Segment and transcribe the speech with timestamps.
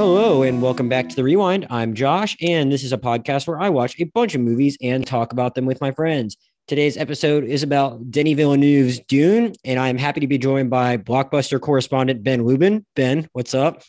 [0.00, 1.66] Hello, and welcome back to the Rewind.
[1.68, 5.06] I'm Josh, and this is a podcast where I watch a bunch of movies and
[5.06, 6.38] talk about them with my friends.
[6.66, 11.60] Today's episode is about Denis Villeneuve's Dune, and I'm happy to be joined by blockbuster
[11.60, 12.86] correspondent Ben Luben.
[12.96, 13.82] Ben, what's up?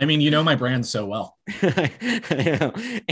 [0.00, 1.36] I mean, you know my brand so well.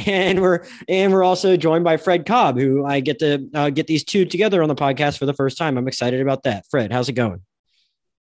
[0.06, 3.86] and we're and we're also joined by Fred Kolb, who I get to uh, get
[3.86, 5.76] these two together on the podcast for the first time.
[5.76, 6.64] I'm excited about that.
[6.70, 7.42] Fred, how's it going?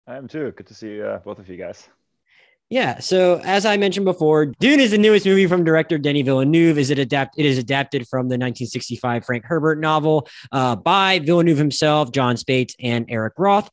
[0.07, 0.53] I am too.
[0.53, 1.89] Good to see uh, both of you guys.
[2.71, 2.99] Yeah.
[2.99, 6.77] So as I mentioned before, Dune is the newest movie from director Denis Villeneuve.
[6.77, 7.39] Is it adapt?
[7.39, 12.75] It is adapted from the 1965 Frank Herbert novel uh, by Villeneuve himself, Jon Spaihts,
[12.79, 13.71] and Eric Roth.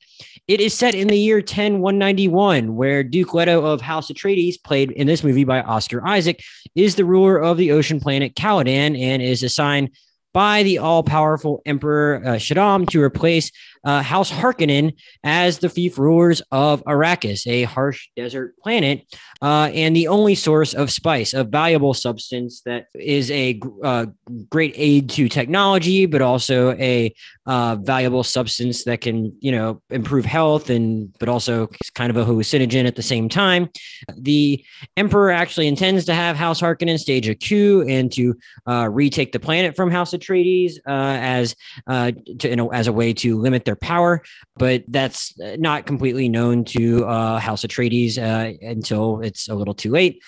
[0.47, 5.07] It is set in the year 10191, where Duke Leto of House Atreides, played in
[5.07, 6.41] this movie by Oscar Isaac,
[6.73, 9.89] is the ruler of the ocean planet Caladan and is assigned
[10.35, 13.51] by the all-powerful Emperor uh, Shaddam to replace
[13.85, 19.05] uh, House Harkonnen as the fief rulers of Arrakis, a harsh desert planet,
[19.41, 24.07] uh, and the only source of spice, a valuable substance that is a uh,
[24.49, 27.13] great aid to technology, but also a
[27.45, 32.25] uh, valuable substance that can, you know, improve health and, but also kind of a
[32.25, 33.69] hallucinogen at the same time.
[34.17, 34.65] The
[34.97, 38.35] Emperor actually intends to have House Harkonnen stage a coup and to
[38.67, 41.55] uh, retake the planet from House Atreides as
[41.87, 44.21] to, you know, as a way to limit their their power,
[44.57, 49.91] but that's not completely known to uh, House Atreides uh, until it's a little too
[49.91, 50.21] late.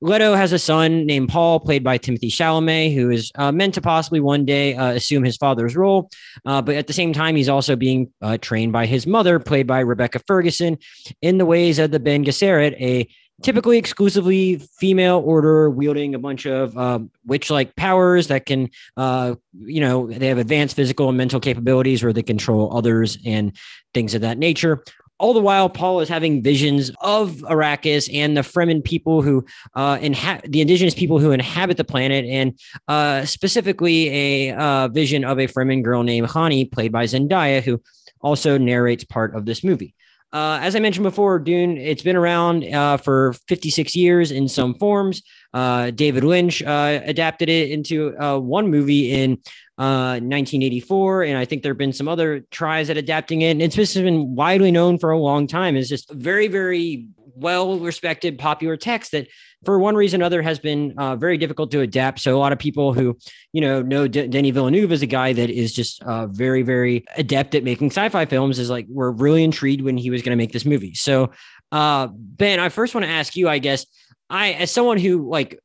[0.00, 3.80] Leto has a son named Paul, played by Timothée Chalamet, who is uh, meant to
[3.80, 6.10] possibly one day uh, assume his father's role,
[6.44, 9.66] uh, but at the same time, he's also being uh, trained by his mother, played
[9.66, 10.78] by Rebecca Ferguson,
[11.22, 13.08] in the ways of the Ben Gesserit, a
[13.42, 19.34] typically exclusively female order wielding a bunch of um, witch-like powers that can uh,
[19.64, 23.56] you know they have advanced physical and mental capabilities where they control others and
[23.94, 24.82] things of that nature.
[25.18, 29.96] All the while paul is having visions of arrakis and the fremen people who uh,
[29.98, 32.58] the indigenous people who inhabit the planet and
[32.88, 37.80] uh, specifically a uh, vision of a fremen girl named Chani played by zendaya who
[38.20, 39.94] also narrates part of this movie
[40.32, 44.74] uh, as I mentioned before, Dune, it's been around uh, for 56 years in some
[44.74, 45.22] forms.
[45.54, 49.38] Uh, David Lynch uh, adapted it into uh, one movie in
[49.76, 53.52] 1984, uh, and I think there have been some other tries at adapting it.
[53.52, 55.76] And it's just been widely known for a long time.
[55.76, 59.28] It's just very, very well respected, popular text that
[59.64, 62.20] for one reason or other has been uh, very difficult to adapt.
[62.20, 63.16] So a lot of people who,
[63.52, 67.04] you know, know D- Denis Villeneuve is a guy that is just uh, very, very
[67.16, 70.36] adept at making sci-fi films is like, we're really intrigued when he was going to
[70.36, 70.94] make this movie.
[70.94, 71.32] So
[71.72, 73.86] uh, Ben, I first want to ask you, I guess,
[74.30, 75.58] I, as someone who like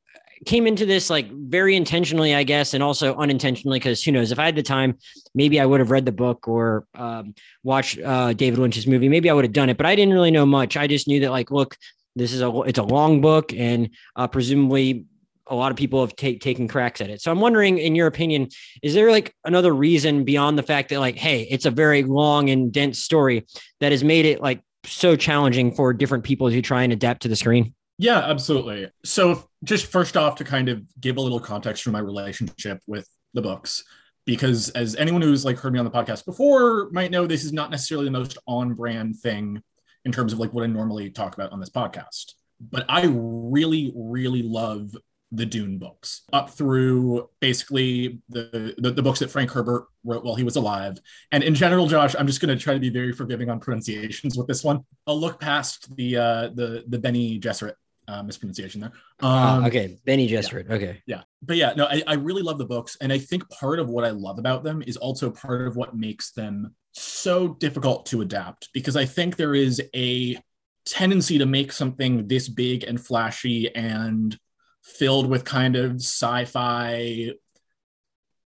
[0.45, 4.39] came into this like very intentionally, I guess, and also unintentionally, because who knows, if
[4.39, 4.97] I had the time,
[5.35, 9.09] maybe I would have read the book or um, watched uh, David Lynch's movie.
[9.09, 10.77] Maybe I would have done it, but I didn't really know much.
[10.77, 11.77] I just knew that, like, look,
[12.15, 15.05] this is a it's a long book, and uh, presumably
[15.47, 17.21] a lot of people have take, taken cracks at it.
[17.21, 18.47] So I'm wondering, in your opinion,
[18.81, 22.49] is there like another reason beyond the fact that like, hey, it's a very long
[22.49, 23.45] and dense story
[23.81, 27.27] that has made it like so challenging for different people to try and adapt to
[27.27, 27.73] the screen?
[28.01, 28.89] Yeah, absolutely.
[29.05, 33.07] So just first off, to kind of give a little context for my relationship with
[33.35, 33.83] the books,
[34.25, 37.53] because as anyone who's like heard me on the podcast before might know, this is
[37.53, 39.61] not necessarily the most on-brand thing
[40.03, 42.33] in terms of like what I normally talk about on this podcast.
[42.59, 44.95] But I really, really love
[45.31, 50.35] the Dune books up through basically the, the, the books that Frank Herbert wrote while
[50.35, 50.97] he was alive.
[51.31, 54.35] And in general, Josh, I'm just going to try to be very forgiving on pronunciations
[54.35, 54.81] with this one.
[55.05, 57.75] I'll look past the uh, the the Bene Gesserit
[58.11, 58.91] uh, mispronunciation there.
[59.21, 60.67] Ah, um, okay, Bene Gesserit.
[60.67, 60.75] Yeah.
[60.75, 63.79] Okay, yeah, but yeah, no, I, I really love the books, and I think part
[63.79, 68.05] of what I love about them is also part of what makes them so difficult
[68.07, 70.37] to adapt because I think there is a
[70.85, 74.37] tendency to make something this big and flashy and
[74.83, 77.31] filled with kind of sci-fi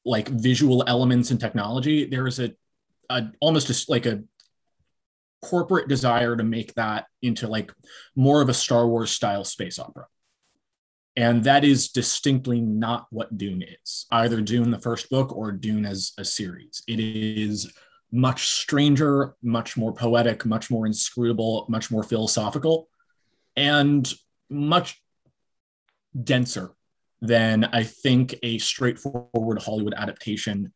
[0.06, 2.52] like visual elements and technology there is a,
[3.10, 4.22] a almost a, like a
[5.46, 7.72] corporate desire to make that into like
[8.16, 10.06] more of a star wars style space opera
[11.16, 15.86] and that is distinctly not what dune is either dune the first book or dune
[15.86, 17.72] as a series it is
[18.16, 22.88] much stranger, much more poetic, much more inscrutable, much more philosophical,
[23.56, 24.12] and
[24.50, 25.02] much
[26.24, 26.72] denser
[27.22, 30.72] than I think a straightforward Hollywood adaptation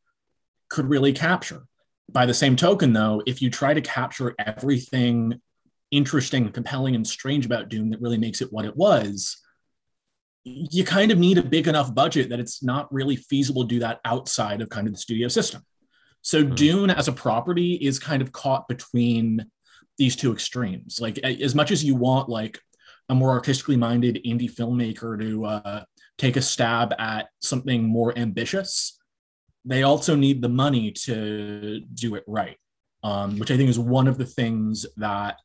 [0.69, 1.63] could really capture.
[2.11, 5.39] By the same token, though, if you try to capture everything
[5.91, 9.37] interesting, compelling, and strange about Dune that really makes it what it was,
[10.43, 13.79] you kind of need a big enough budget that it's not really feasible to do
[13.79, 15.63] that outside of kind of the studio system.
[16.21, 16.55] So mm-hmm.
[16.55, 19.45] Dune as a property is kind of caught between
[19.97, 20.99] these two extremes.
[21.01, 22.59] Like as much as you want like
[23.09, 25.83] a more artistically minded indie filmmaker to uh,
[26.17, 28.98] take a stab at something more ambitious,
[29.65, 32.57] they also need the money to do it right,
[33.03, 35.37] um, which I think is one of the things that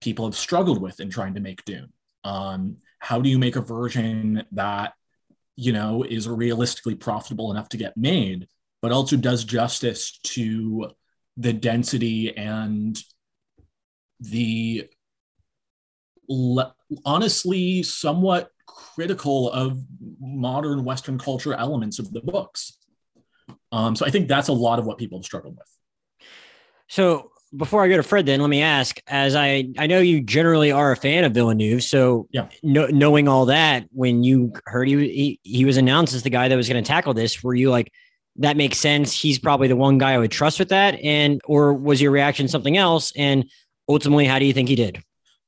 [0.00, 1.92] people have struggled with in trying to make Dune.
[2.24, 4.94] Um, how do you make a version that
[5.56, 8.48] you know is realistically profitable enough to get made,
[8.82, 10.90] but also does justice to
[11.36, 12.98] the density and
[14.20, 14.88] the
[16.28, 16.74] le-
[17.04, 19.78] honestly somewhat critical of
[20.20, 22.78] modern Western culture elements of the books.
[23.72, 25.68] Um, so I think that's a lot of what people have struggled with.
[26.88, 30.20] So before I go to Fred, then let me ask: as I I know you
[30.20, 34.88] generally are a fan of Villeneuve, so yeah, no, knowing all that, when you heard
[34.88, 37.54] he, he he was announced as the guy that was going to tackle this, were
[37.54, 37.92] you like?
[38.38, 39.18] That makes sense.
[39.18, 41.00] He's probably the one guy I would trust with that.
[41.02, 43.10] And, or was your reaction something else?
[43.16, 43.50] And
[43.88, 45.02] ultimately, how do you think he did?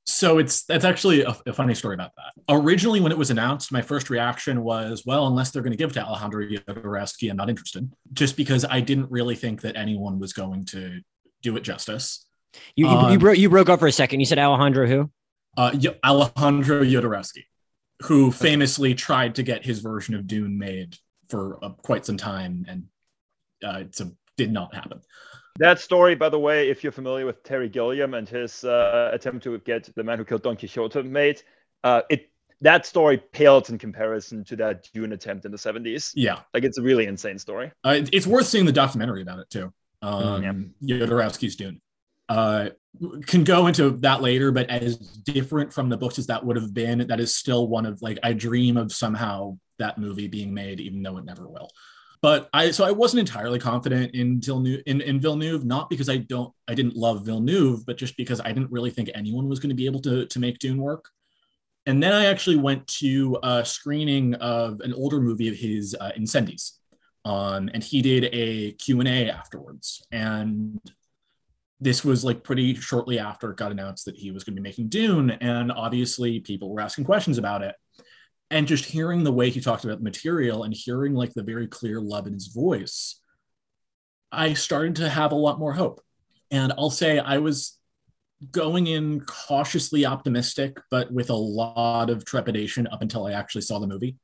[0.09, 2.33] So it's that's actually a, a, funny story about that.
[2.49, 5.91] Originally, when it was announced, my first reaction was, "Well, unless they're going to give
[5.91, 10.19] it to Alejandro Jodorowsky, I'm not interested." Just because I didn't really think that anyone
[10.19, 11.03] was going to
[11.43, 12.27] do it justice.
[12.75, 14.21] You you, um, you broke you broke up for a second.
[14.21, 15.11] You said Alejandro who?
[15.59, 17.45] Uh, Alejandro Jodorowsky,
[18.05, 20.97] who famously tried to get his version of Dune made
[21.29, 22.85] for uh, quite some time, and
[23.63, 24.01] uh, it
[24.39, 25.03] did not happen.
[25.59, 29.43] That story, by the way, if you're familiar with Terry Gilliam and his uh, attempt
[29.45, 31.43] to get the man who killed Don Quixote made,
[31.85, 36.13] uh, it that story pales in comparison to that Dune attempt in the 70s.
[36.15, 37.73] Yeah, like it's a really insane story.
[37.85, 39.73] Uh, it's worth seeing the documentary about it too.
[40.03, 40.99] Um, yeah.
[40.99, 41.81] Jodorowsky's Dune.
[42.29, 42.71] Uh,
[43.27, 46.75] can go into that later, but as different from the books as that would have
[46.75, 50.81] been, that is still one of like I dream of somehow that movie being made,
[50.81, 51.71] even though it never will.
[52.21, 56.19] But I so I wasn't entirely confident in Villeneuve, in, in Villeneuve, not because I
[56.19, 59.71] don't I didn't love Villeneuve, but just because I didn't really think anyone was going
[59.71, 61.09] to be able to to make Dune work.
[61.87, 66.11] And then I actually went to a screening of an older movie of his, uh,
[66.19, 66.73] Incendies,
[67.25, 70.05] um, and he did a Q&A afterwards.
[70.13, 70.79] And
[71.81, 74.69] this was like pretty shortly after it got announced that he was going to be
[74.69, 75.31] making Dune.
[75.31, 77.75] And obviously people were asking questions about it
[78.51, 81.67] and just hearing the way he talked about the material and hearing like the very
[81.67, 83.21] clear love in his voice
[84.33, 86.01] i started to have a lot more hope.
[86.51, 87.79] And i'll say i was
[88.53, 93.79] going in cautiously optimistic but with a lot of trepidation up until i actually saw
[93.79, 94.17] the movie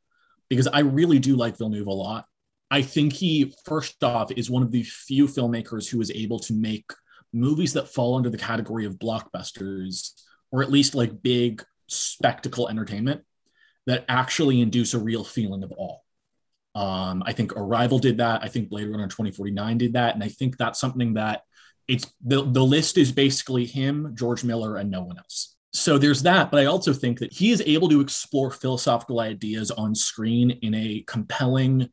[0.49, 2.27] because i really do like villeneuve a lot.
[2.70, 6.55] I think he first off is one of the few filmmakers who is able to
[6.55, 6.91] make
[7.32, 10.11] movies that fall under the category of blockbusters
[10.50, 13.23] or at least like big spectacle entertainment
[13.87, 15.99] that actually induce a real feeling of awe.
[16.75, 18.43] Um, I think Arrival did that.
[18.43, 20.15] I think Blade Runner 2049 did that.
[20.15, 21.43] And I think that's something that
[21.87, 25.57] it's the, the list is basically him, George Miller, and no one else.
[25.73, 26.51] So there's that.
[26.51, 30.75] But I also think that he is able to explore philosophical ideas on screen in
[30.75, 31.91] a compelling,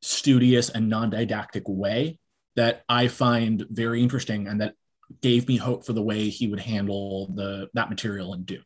[0.00, 2.18] studious, and non didactic way
[2.56, 4.74] that I find very interesting and that
[5.20, 8.60] gave me hope for the way he would handle the that material and do.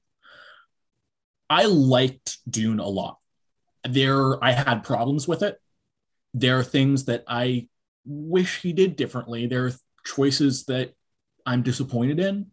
[1.50, 3.18] I liked Dune a lot.
[3.86, 5.60] There, I had problems with it.
[6.32, 7.68] There are things that I
[8.04, 9.46] wish he did differently.
[9.46, 9.72] There are
[10.06, 10.94] choices that
[11.44, 12.46] I'm disappointed in.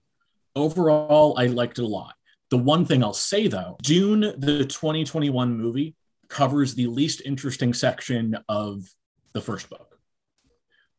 [0.56, 2.16] Overall, I liked it a lot.
[2.50, 5.96] The one thing I'll say though, Dune, the 2021 movie,
[6.28, 8.84] covers the least interesting section of
[9.34, 10.00] the first book.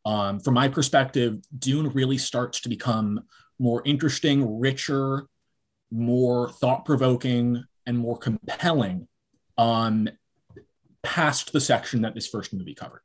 [0.05, 3.25] Um, from my perspective, Dune really starts to become
[3.59, 5.27] more interesting, richer,
[5.91, 9.09] more thought provoking, and more compelling
[9.57, 10.11] on
[11.03, 13.01] past the section that this first movie covered.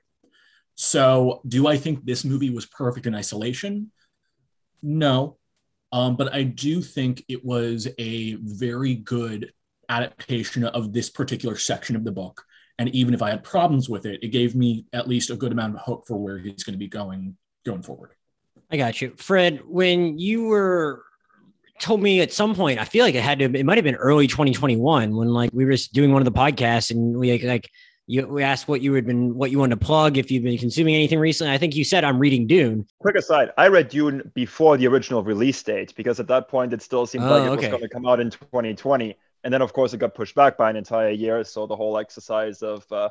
[0.75, 3.91] So, do I think this movie was perfect in isolation?
[4.81, 5.37] No.
[5.91, 9.53] Um, but I do think it was a very good
[9.89, 12.43] adaptation of this particular section of the book.
[12.79, 15.51] And even if I had problems with it, it gave me at least a good
[15.51, 18.11] amount of hope for where he's going to be going going forward.
[18.71, 19.61] I got you, Fred.
[19.65, 21.03] When you were
[21.83, 23.95] told me at some point, I feel like it had to, it might have been
[23.95, 27.43] early 2021 when like we were just doing one of the podcasts and we like,
[27.43, 27.69] like
[28.07, 30.57] you, we asked what you had been, what you wanted to plug, if you've been
[30.57, 31.53] consuming anything recently.
[31.53, 32.87] I think you said I'm reading Dune.
[32.99, 36.81] Quick aside, I read Dune before the original release date because at that point it
[36.81, 37.55] still seemed oh, like it okay.
[37.55, 39.15] was going to come out in 2020.
[39.43, 41.43] And then, of course, it got pushed back by an entire year.
[41.43, 43.09] So the whole exercise of uh,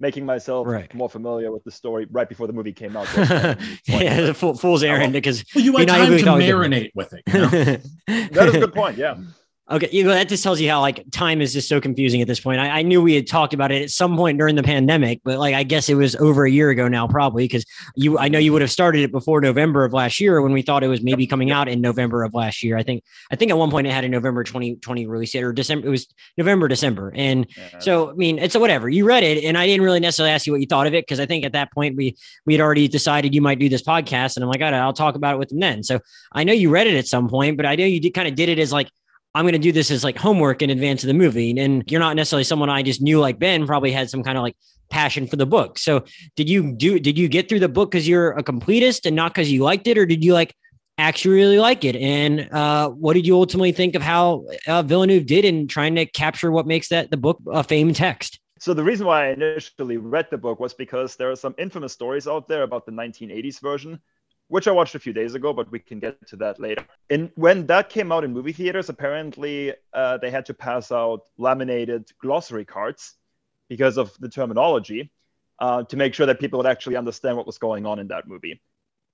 [0.00, 0.92] making myself right.
[0.94, 3.08] more familiar with the story right before the movie came out.
[3.84, 7.22] yeah, the fool's errand because well, you had time to marinate with it.
[7.26, 7.48] You know?
[8.06, 8.96] that is a good point.
[8.96, 9.16] Yeah.
[9.70, 12.26] Okay, you know, that just tells you how like time is just so confusing at
[12.26, 12.58] this point.
[12.58, 15.38] I, I, knew we had talked about it at some point during the pandemic, but
[15.38, 18.18] like I guess it was over a year ago now, probably because you.
[18.18, 20.82] I know you would have started it before November of last year when we thought
[20.82, 22.78] it was maybe coming out in November of last year.
[22.78, 23.04] I think.
[23.30, 25.86] I think at one point it had a November 2020 release date or December.
[25.86, 26.06] It was
[26.38, 27.78] November, December, and yeah.
[27.78, 28.88] so I mean it's a whatever.
[28.88, 31.04] You read it, and I didn't really necessarily ask you what you thought of it
[31.04, 33.82] because I think at that point we we had already decided you might do this
[33.82, 35.82] podcast, and I'm like, I'll talk about it with them then.
[35.82, 36.00] So
[36.32, 38.34] I know you read it at some point, but I know you did, kind of
[38.34, 38.88] did it as like
[39.34, 41.58] I'm going to do this as like homework in advance of the movie.
[41.58, 44.42] And you're not necessarily someone I just knew like Ben probably had some kind of
[44.42, 44.56] like
[44.90, 45.78] passion for the book.
[45.78, 46.04] So
[46.34, 49.32] did you do, did you get through the book because you're a completist and not
[49.32, 49.98] because you liked it?
[49.98, 50.54] Or did you like
[50.96, 51.94] actually really like it?
[51.96, 56.06] And uh, what did you ultimately think of how uh, Villeneuve did in trying to
[56.06, 58.40] capture what makes that the book a famed text?
[58.60, 61.92] So the reason why I initially read the book was because there are some infamous
[61.92, 64.00] stories out there about the 1980s version
[64.48, 66.84] which I watched a few days ago, but we can get to that later.
[67.10, 71.20] And when that came out in movie theaters, apparently uh, they had to pass out
[71.36, 73.14] laminated glossary cards
[73.68, 75.12] because of the terminology
[75.58, 78.26] uh, to make sure that people would actually understand what was going on in that
[78.26, 78.60] movie.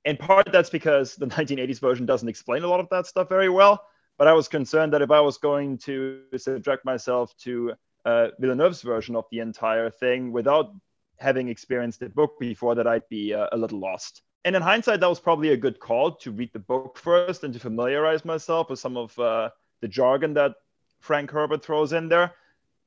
[0.05, 3.49] In part, that's because the 1980s version doesn't explain a lot of that stuff very
[3.49, 3.85] well.
[4.17, 7.73] But I was concerned that if I was going to subject myself to
[8.05, 10.73] uh, Villeneuve's version of the entire thing without
[11.19, 15.01] having experienced the book before, that I'd be uh, a little lost and in hindsight,
[15.01, 18.69] that was probably a good call to read the book first and to familiarize myself
[18.69, 20.55] with some of uh, the jargon that
[21.01, 22.33] Frank Herbert throws in there.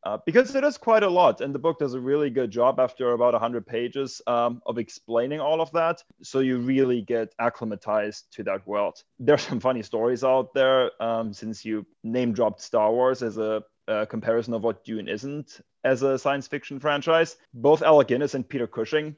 [0.04, 2.80] Uh, because it is quite a lot, and the book does a really good job
[2.80, 6.02] after about 100 pages um, of explaining all of that.
[6.22, 9.04] So you really get acclimatized to that world.
[9.20, 13.64] There's some funny stories out there um, since you name dropped Star Wars as a,
[14.10, 17.38] comparison of what Dune isn't as a science fiction franchise.
[17.54, 19.16] Both Alec Guinness and Peter Cushing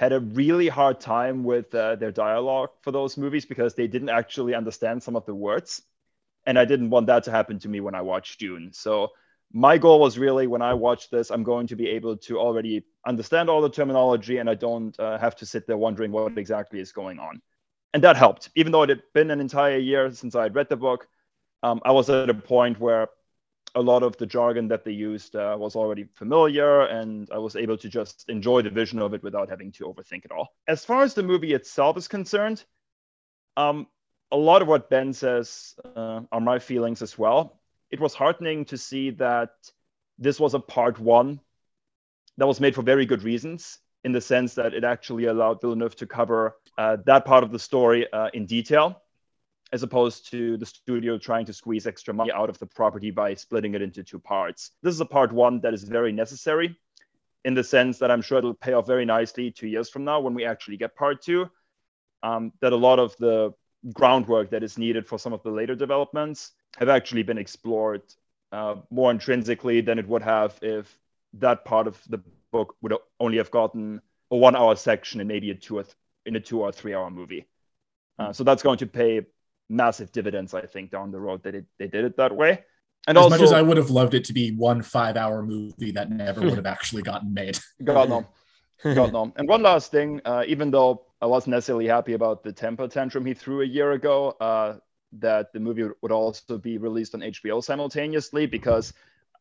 [0.00, 4.08] had a really hard time with uh, their dialogue for those movies because they didn't
[4.08, 5.82] actually understand some of the words.
[6.46, 8.70] And I didn't want that to happen to me when I watched Dune.
[8.72, 9.10] So
[9.52, 12.82] my goal was really when I watch this, I'm going to be able to already
[13.06, 16.80] understand all the terminology and I don't uh, have to sit there wondering what exactly
[16.80, 17.42] is going on.
[17.92, 18.48] And that helped.
[18.54, 21.08] Even though it had been an entire year since I had read the book,
[21.62, 23.08] um, I was at a point where
[23.74, 27.56] a lot of the jargon that they used uh, was already familiar, and I was
[27.56, 30.48] able to just enjoy the vision of it without having to overthink it all.
[30.66, 32.64] As far as the movie itself is concerned,
[33.56, 33.86] um,
[34.32, 37.60] a lot of what Ben says uh, are my feelings as well.
[37.90, 39.50] It was heartening to see that
[40.18, 41.40] this was a part one
[42.38, 45.96] that was made for very good reasons, in the sense that it actually allowed Villeneuve
[45.96, 49.02] to cover uh, that part of the story uh, in detail
[49.72, 53.34] as opposed to the studio trying to squeeze extra money out of the property by
[53.34, 54.72] splitting it into two parts.
[54.82, 56.76] This is a part one that is very necessary
[57.44, 60.20] in the sense that I'm sure it'll pay off very nicely two years from now
[60.20, 61.48] when we actually get part two.
[62.22, 63.54] Um, that a lot of the
[63.94, 68.02] groundwork that is needed for some of the later developments have actually been explored
[68.52, 70.98] uh, more intrinsically than it would have if
[71.34, 72.20] that part of the
[72.52, 75.94] book would only have gotten a one hour section in maybe a two or th-
[76.26, 77.46] in a two or three hour movie.
[78.18, 79.22] Uh, so that's going to pay
[79.70, 82.64] massive dividends, I think, down the road that it, they did it that way.
[83.06, 85.42] And as also, much as I would have loved it to be one five hour
[85.42, 87.58] movie that never would have actually gotten made.
[87.82, 88.26] God no.
[88.82, 89.32] God no.
[89.36, 93.24] And one last thing, uh, even though I wasn't necessarily happy about the temper tantrum
[93.24, 94.76] he threw a year ago, uh,
[95.12, 98.92] that the movie would also be released on HBO simultaneously, because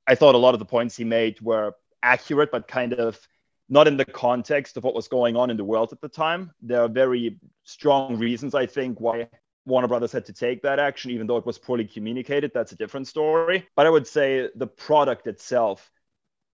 [0.08, 3.20] I thought a lot of the points he made were accurate, but kind of
[3.68, 6.52] not in the context of what was going on in the world at the time.
[6.62, 9.28] There are very strong reasons, I think, why
[9.70, 12.52] Warner Brothers had to take that action, even though it was poorly communicated.
[12.54, 13.68] That's a different story.
[13.76, 15.90] But I would say the product itself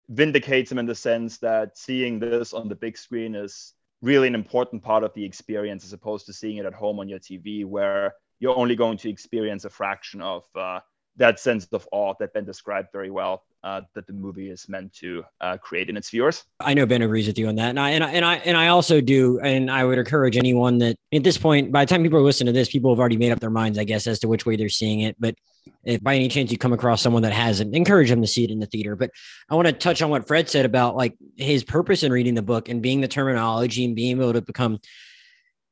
[0.08, 4.34] vindicates him in the sense that seeing this on the big screen is really an
[4.34, 7.64] important part of the experience as opposed to seeing it at home on your TV,
[7.64, 10.80] where you're only going to experience a fraction of uh,
[11.16, 14.92] that sense of awe that Ben described very well uh, that the movie is meant
[14.92, 16.44] to uh, create in its viewers.
[16.60, 18.56] I know Ben agrees with you on that, and I and I and I and
[18.56, 22.02] I also do, and I would encourage anyone that at this point, by the time
[22.02, 24.18] people are listening to this, people have already made up their minds, I guess, as
[24.20, 25.16] to which way they're seeing it.
[25.18, 25.34] But
[25.82, 28.50] if by any chance you come across someone that hasn't, encourage them to see it
[28.50, 28.96] in the theater.
[28.96, 29.10] But
[29.48, 32.42] I want to touch on what Fred said about like his purpose in reading the
[32.42, 34.78] book and being the terminology and being able to become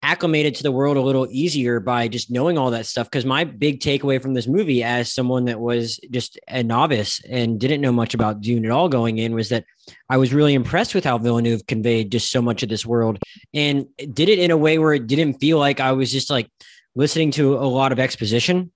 [0.02, 3.08] acclimated to the world a little easier by just knowing all that stuff.
[3.08, 7.60] Because my big takeaway from this movie, as someone that was just a novice and
[7.60, 9.64] didn't know much about Dune at all going in, was that
[10.08, 13.18] I was really impressed with how Villeneuve conveyed just so much of this world
[13.54, 16.50] and did it in a way where it didn't feel like I was just like
[16.96, 18.72] listening to a lot of exposition.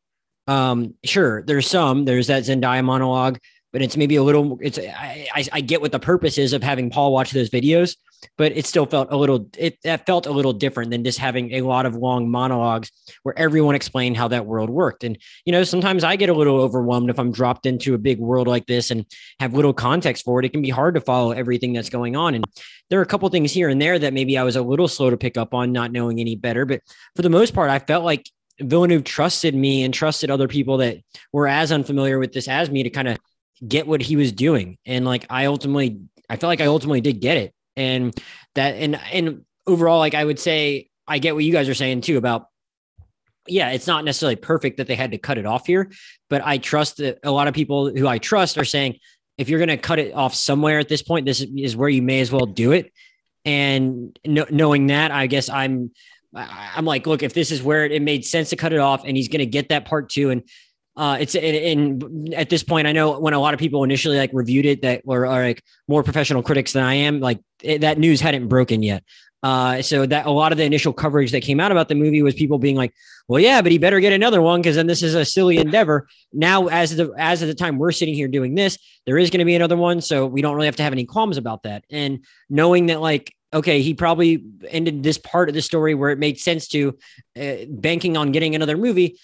[0.46, 3.38] Um, sure, there's some, there's that Zendaya monologue,
[3.72, 6.62] but it's maybe a little, it's, I, I, I get what the purpose is of
[6.62, 7.96] having Paul watch those videos
[8.36, 11.52] but it still felt a little it, it felt a little different than just having
[11.54, 12.90] a lot of long monologues
[13.22, 15.04] where everyone explained how that world worked.
[15.04, 18.18] And you know, sometimes I get a little overwhelmed if I'm dropped into a big
[18.18, 19.06] world like this and
[19.40, 20.46] have little context for it.
[20.46, 22.34] It can be hard to follow everything that's going on.
[22.34, 22.44] And
[22.90, 25.10] there are a couple things here and there that maybe I was a little slow
[25.10, 26.64] to pick up on, not knowing any better.
[26.64, 26.80] But
[27.14, 28.30] for the most part, I felt like
[28.60, 30.98] Villeneuve trusted me and trusted other people that
[31.32, 33.18] were as unfamiliar with this as me to kind of
[33.66, 34.78] get what he was doing.
[34.86, 37.52] And like I ultimately, I felt like I ultimately did get it.
[37.76, 38.14] And
[38.54, 42.00] that, and, and overall, like I would say, I get what you guys are saying
[42.00, 42.46] too about,
[43.46, 45.92] yeah, it's not necessarily perfect that they had to cut it off here,
[46.28, 48.98] but I trust that a lot of people who I trust are saying,
[49.38, 52.02] if you're going to cut it off somewhere at this point, this is where you
[52.02, 52.92] may as well do it.
[53.44, 55.92] And no, knowing that, I guess I'm,
[56.34, 59.16] I'm like, look, if this is where it made sense to cut it off, and
[59.16, 60.42] he's going to get that part two, and
[60.96, 64.30] uh, it's in at this point, I know when a lot of people initially like
[64.32, 68.20] reviewed it that were like more professional critics than I am, like it, that news
[68.20, 69.04] hadn't broken yet.
[69.42, 72.22] Uh, so that a lot of the initial coverage that came out about the movie
[72.22, 72.92] was people being like,
[73.28, 76.08] "Well, yeah, but he better get another one because then this is a silly endeavor."
[76.32, 79.40] Now, as the as of the time we're sitting here doing this, there is going
[79.40, 81.84] to be another one, so we don't really have to have any qualms about that.
[81.90, 86.18] And knowing that, like, okay, he probably ended this part of the story where it
[86.18, 86.98] made sense to
[87.40, 89.18] uh, banking on getting another movie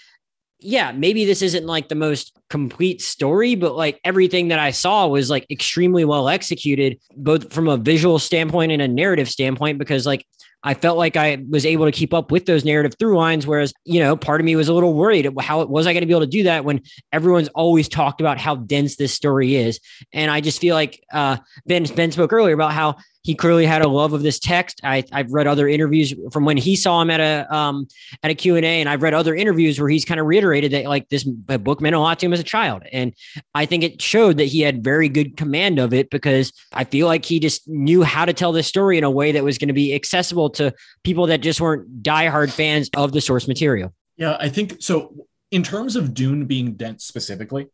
[0.63, 5.07] yeah, maybe this isn't like the most complete story, but like everything that I saw
[5.07, 10.07] was like extremely well executed, both from a visual standpoint and a narrative standpoint, because
[10.07, 10.27] like
[10.65, 13.47] I felt like I was able to keep up with those narrative through lines.
[13.47, 16.07] Whereas, you know, part of me was a little worried how was I going to
[16.07, 19.81] be able to do that when everyone's always talked about how dense this story is.
[20.13, 23.83] And I just feel like uh, Ben Ben spoke earlier about how he clearly had
[23.83, 24.81] a love of this text.
[24.83, 27.87] I, have read other interviews from when he saw him at a um,
[28.23, 30.73] at a Q and A, and I've read other interviews where he's kind of reiterated
[30.73, 33.15] that like this book meant a lot to him as a child, and
[33.55, 37.07] I think it showed that he had very good command of it because I feel
[37.07, 39.69] like he just knew how to tell this story in a way that was going
[39.69, 40.75] to be accessible to
[41.05, 43.93] people that just weren't diehard fans of the source material.
[44.17, 45.27] Yeah, I think so.
[45.51, 47.65] In terms of Dune being dense specifically,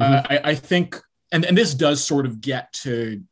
[0.00, 0.02] mm-hmm.
[0.02, 0.98] uh, I, I think,
[1.30, 3.22] and and this does sort of get to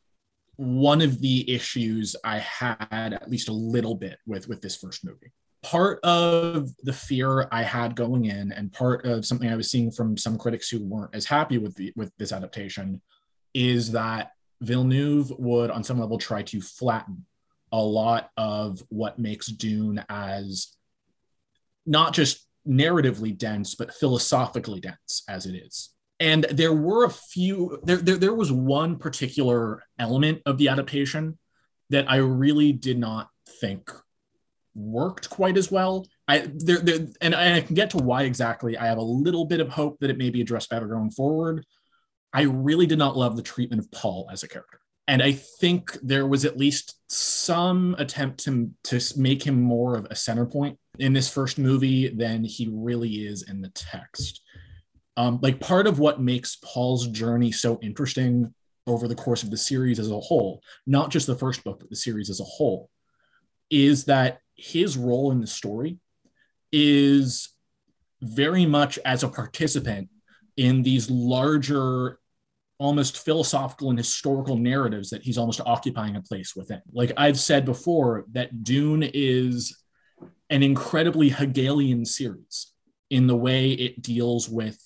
[0.57, 5.05] one of the issues I had at least a little bit with with this first
[5.05, 5.33] movie.
[5.63, 9.91] Part of the fear I had going in, and part of something I was seeing
[9.91, 13.01] from some critics who weren't as happy with the with this adaptation,
[13.55, 17.25] is that Villeneuve would, on some level, try to flatten
[17.71, 20.77] a lot of what makes Dune as
[21.87, 27.81] not just narratively dense, but philosophically dense as it is and there were a few
[27.83, 31.37] there, there there was one particular element of the adaptation
[31.91, 33.29] that i really did not
[33.61, 33.91] think
[34.75, 36.07] worked quite as well.
[36.27, 38.79] I there, there and i can get to why exactly.
[38.79, 41.67] I have a little bit of hope that it may be addressed better going forward.
[42.33, 44.81] I really did not love the treatment of paul as a character.
[45.09, 50.07] And i think there was at least some attempt to, to make him more of
[50.07, 54.42] a center point in this first movie than he really is in the text
[55.17, 58.55] um, like part of what makes Paul's journey so interesting
[58.87, 61.91] over the course of the series as a whole, not just the first book, but
[61.91, 62.91] the series as a whole,
[63.71, 65.99] is that his role in the story
[66.73, 67.51] is
[68.23, 70.09] very much as a participant
[70.57, 72.19] in these larger
[72.79, 76.83] almost philosophical and historical narratives that he's almost occupying a place within.
[76.93, 79.77] Like I've said before, that Dune is
[80.51, 82.73] an incredibly Hegelian series
[83.11, 84.81] in the way it deals with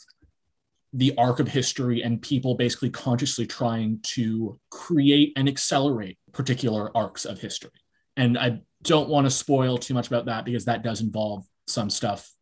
[0.97, 7.27] the arc of history and people basically consciously trying to create and accelerate particular arcs
[7.27, 7.71] of history.
[8.17, 11.91] And I don't want to spoil too much about that because that does involve some
[11.91, 12.33] stuff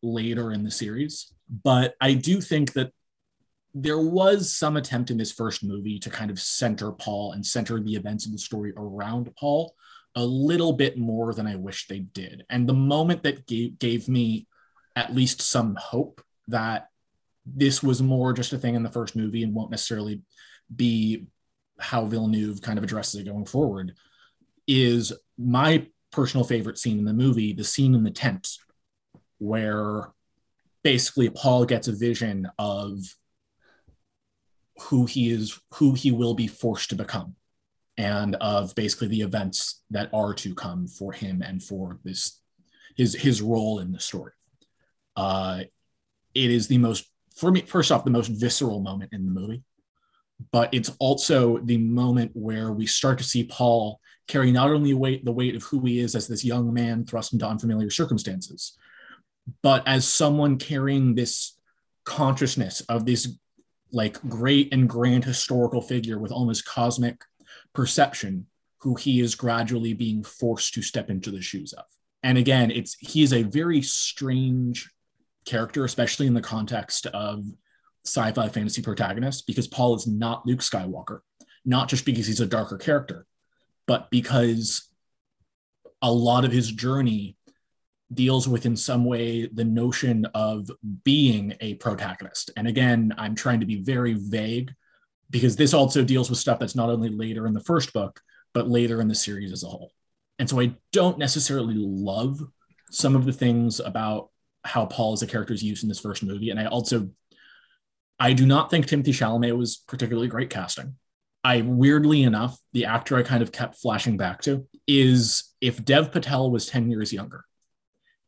[0.00, 1.32] later in the series.
[1.64, 2.92] But I do think that
[3.74, 7.80] there was some attempt in this first movie to kind of center Paul and center
[7.80, 9.74] the events of the story around Paul
[10.14, 12.44] a little bit more than I wish they did.
[12.48, 14.46] And the moment that gave, gave me
[14.94, 16.88] at least some hope that
[17.54, 20.22] this was more just a thing in the first movie and won't necessarily
[20.74, 21.26] be
[21.78, 23.94] how Villeneuve kind of addresses it going forward
[24.66, 28.48] is my personal favorite scene in the movie, the scene in the tent
[29.38, 30.12] where
[30.82, 32.98] basically Paul gets a vision of
[34.80, 37.34] who he is, who he will be forced to become,
[37.96, 42.40] and of basically the events that are to come for him and for this
[42.96, 44.32] his his role in the story.
[45.16, 45.62] Uh,
[46.34, 47.06] it is the most
[47.38, 49.62] for me, first off, the most visceral moment in the movie,
[50.50, 55.24] but it's also the moment where we start to see Paul carry not only weight,
[55.24, 58.76] the weight of who he is as this young man thrust into unfamiliar circumstances,
[59.62, 61.56] but as someone carrying this
[62.04, 63.36] consciousness of this
[63.92, 67.22] like great and grand historical figure with almost cosmic
[67.72, 68.46] perception
[68.78, 71.84] who he is gradually being forced to step into the shoes of.
[72.22, 74.90] And again, it's he is a very strange
[75.44, 77.44] character, especially in the context of
[78.04, 81.20] sci-fi fantasy protagonists, because Paul is not Luke Skywalker,
[81.64, 83.26] not just because he's a darker character,
[83.86, 84.88] but because
[86.00, 87.36] a lot of his journey
[88.12, 90.70] deals with in some way the notion of
[91.04, 92.50] being a protagonist.
[92.56, 94.72] And again, I'm trying to be very vague
[95.30, 98.20] because this also deals with stuff that's not only later in the first book,
[98.54, 99.92] but later in the series as a whole.
[100.38, 102.40] And so I don't necessarily love
[102.90, 104.30] some of the things about
[104.68, 106.50] how Paul as a character is used in this first movie.
[106.50, 107.10] And I also,
[108.20, 110.96] I do not think Timothée Chalamet was particularly great casting.
[111.42, 116.12] I weirdly enough, the actor I kind of kept flashing back to is if Dev
[116.12, 117.44] Patel was 10 years younger,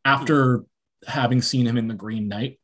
[0.05, 0.64] after
[1.07, 2.59] having seen him in The Green Knight,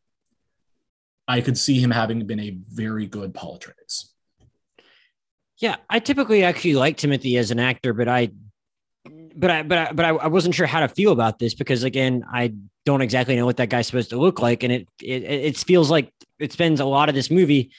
[1.29, 4.07] I could see him having been a very good Paul Atreides.
[5.59, 8.31] Yeah, I typically actually like Timothy as an actor, but I,
[9.37, 12.25] but I, but I, but I, wasn't sure how to feel about this because again,
[12.33, 15.57] I don't exactly know what that guy's supposed to look like, and it it it
[15.57, 17.70] feels like it spends a lot of this movie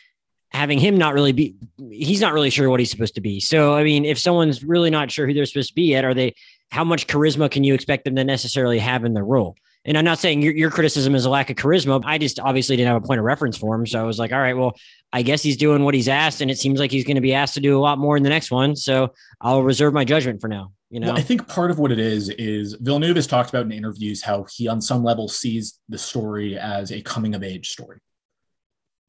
[0.50, 1.56] having him not really be
[1.90, 3.40] he's not really sure what he's supposed to be.
[3.40, 6.14] So I mean, if someone's really not sure who they're supposed to be yet, are
[6.14, 6.36] they
[6.70, 9.56] how much charisma can you expect them to necessarily have in the role?
[9.88, 12.04] And I'm not saying your, your criticism is a lack of charisma.
[12.06, 13.88] I just obviously didn't have a point of reference for him.
[13.88, 14.76] So I was like, all right, well,
[15.14, 16.42] I guess he's doing what he's asked.
[16.42, 18.24] And it seems like he's going to be asked to do a lot more in
[18.24, 18.76] the next one.
[18.76, 20.74] So I'll reserve my judgment for now.
[20.90, 23.66] You know, well, I think part of what it is is Villeneuve has talked about
[23.66, 27.70] in interviews how he, on some level, sees the story as a coming of age
[27.70, 28.00] story.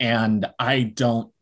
[0.00, 1.32] And I don't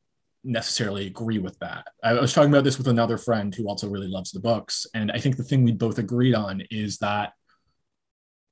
[0.44, 1.88] necessarily agree with that.
[2.02, 4.86] I was talking about this with another friend who also really loves the books.
[4.94, 7.32] And I think the thing we both agreed on is that,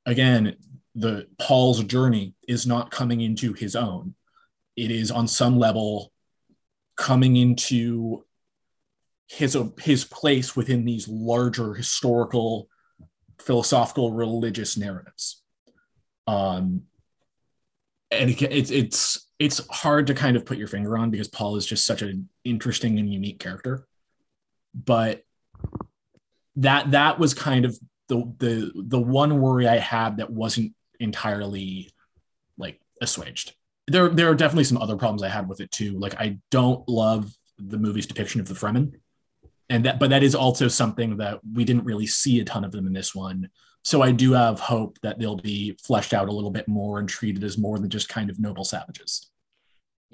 [0.05, 0.57] again,
[0.94, 4.14] the Paul's journey is not coming into his own.
[4.76, 6.12] It is on some level
[6.96, 8.24] coming into
[9.26, 12.68] his his place within these larger historical,
[13.40, 15.42] philosophical, religious narratives.
[16.26, 16.83] Um,
[18.11, 21.57] and it, it's it's it's hard to kind of put your finger on because Paul
[21.57, 23.87] is just such an interesting and unique character.
[24.74, 25.22] But
[26.57, 27.76] that that was kind of
[28.09, 31.90] the the the one worry I had that wasn't entirely
[32.57, 33.54] like assuaged.
[33.87, 35.98] There there are definitely some other problems I had with it too.
[35.98, 38.94] Like I don't love the movie's depiction of the Fremen.
[39.70, 42.72] And that but that is also something that we didn't really see a ton of
[42.72, 43.50] them in this one.
[43.83, 47.09] So I do have hope that they'll be fleshed out a little bit more and
[47.09, 49.30] treated as more than just kind of noble savages.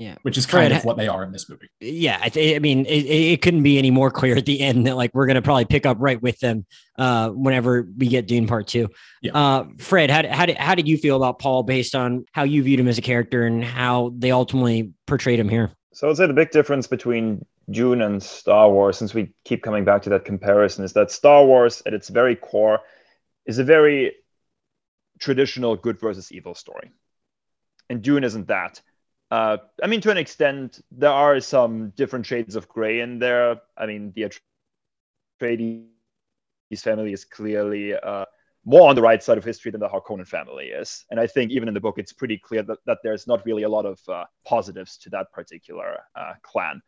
[0.00, 1.68] Yeah, which is kind Fred, of what they are in this movie.
[1.78, 4.86] Yeah, I, th- I mean, it, it, couldn't be any more clear at the end
[4.86, 6.64] that like we're gonna probably pick up right with them
[6.96, 8.88] uh, whenever we get Dune Part Two.
[9.20, 9.36] Yeah.
[9.36, 12.62] Uh, Fred, how how did how did you feel about Paul based on how you
[12.62, 15.70] viewed him as a character and how they ultimately portrayed him here?
[15.92, 19.84] So I'd say the big difference between Dune and Star Wars, since we keep coming
[19.84, 22.80] back to that comparison, is that Star Wars at its very core
[23.44, 24.14] is a very
[25.18, 26.90] traditional good versus evil story.
[27.90, 28.80] And Dune isn't that.
[29.30, 33.60] Uh, I mean, to an extent, there are some different shades of gray in there.
[33.76, 34.32] I mean, the
[35.40, 35.86] Atreides
[36.82, 38.24] family is clearly uh,
[38.64, 41.04] more on the right side of history than the Harkonnen family is.
[41.10, 43.62] And I think even in the book, it's pretty clear that, that there's not really
[43.62, 46.82] a lot of uh, positives to that particular uh, clan.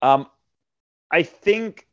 [0.00, 0.26] Um,
[1.10, 1.86] I think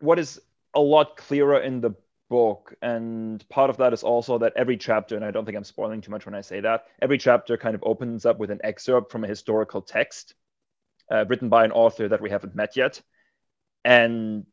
[0.00, 0.40] what is
[0.74, 1.92] a lot clearer in the
[2.28, 5.64] book and part of that is also that every chapter and i don't think i'm
[5.64, 8.60] spoiling too much when i say that every chapter kind of opens up with an
[8.62, 10.34] excerpt from a historical text
[11.10, 13.00] uh, written by an author that we haven't met yet.
[13.84, 14.46] And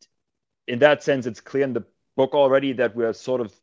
[0.67, 1.85] in that sense it's clear in the
[2.15, 3.53] book already that we're sort of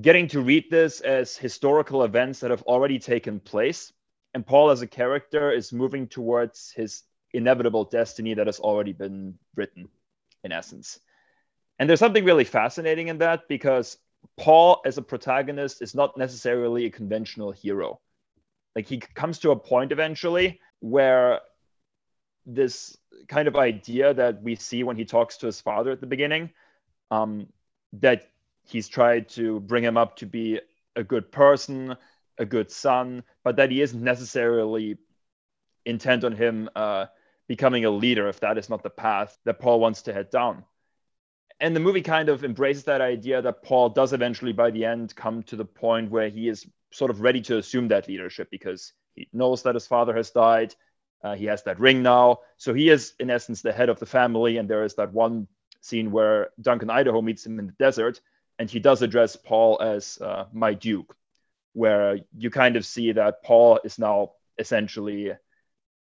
[0.00, 3.92] getting to read this as historical events that have already taken place.
[4.34, 9.38] And paul as a character is moving towards his inevitable destiny that has already been
[9.54, 9.88] written
[10.44, 11.00] in essence
[11.78, 13.98] and there's something really fascinating in that because
[14.38, 18.00] Paul, as a protagonist, is not necessarily a conventional hero.
[18.74, 21.40] Like he comes to a point eventually where
[22.44, 22.96] this
[23.28, 26.50] kind of idea that we see when he talks to his father at the beginning,
[27.10, 27.46] um,
[27.94, 28.28] that
[28.64, 30.60] he's tried to bring him up to be
[30.94, 31.96] a good person,
[32.38, 34.98] a good son, but that he isn't necessarily
[35.84, 37.06] intent on him uh,
[37.48, 40.64] becoming a leader if that is not the path that Paul wants to head down
[41.58, 45.14] and the movie kind of embraces that idea that Paul does eventually, by the end,
[45.16, 48.92] come to the point where he is sort of ready to assume that leadership because
[49.14, 50.74] he knows that his father has died.
[51.22, 52.40] Uh, he has that ring now.
[52.58, 54.58] So he is, in essence, the head of the family.
[54.58, 55.48] And there is that one
[55.80, 58.20] scene where Duncan Idaho meets him in the desert,
[58.58, 61.16] and he does address Paul as uh, my Duke,
[61.72, 65.32] where you kind of see that Paul is now essentially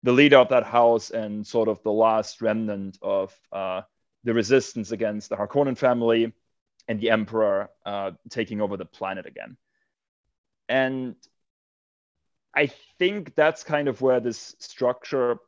[0.02, 3.38] the leader of that house and sort of the last remnant of.
[3.52, 3.82] Uh,
[4.26, 6.32] the resistance against the Harkonnen family
[6.88, 9.56] and the Emperor uh, taking over the planet again.
[10.68, 11.14] And
[12.52, 12.66] I
[12.98, 15.38] think that's kind of where this structure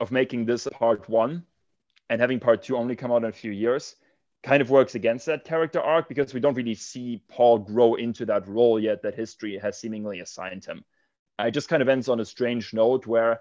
[0.00, 1.44] of making this part one
[2.08, 3.94] and having part two only come out in a few years
[4.42, 8.24] kind of works against that character arc because we don't really see Paul grow into
[8.26, 10.84] that role yet that history has seemingly assigned him.
[11.38, 13.40] It just kind of ends on a strange note where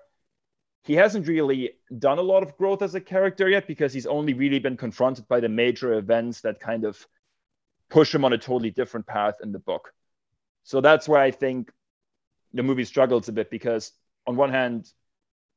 [0.86, 4.34] he hasn't really done a lot of growth as a character yet because he's only
[4.34, 7.06] really been confronted by the major events that kind of
[7.90, 9.92] push him on a totally different path in the book.
[10.64, 11.72] So that's where I think
[12.54, 13.92] the movie struggles a bit because,
[14.28, 14.92] on one hand,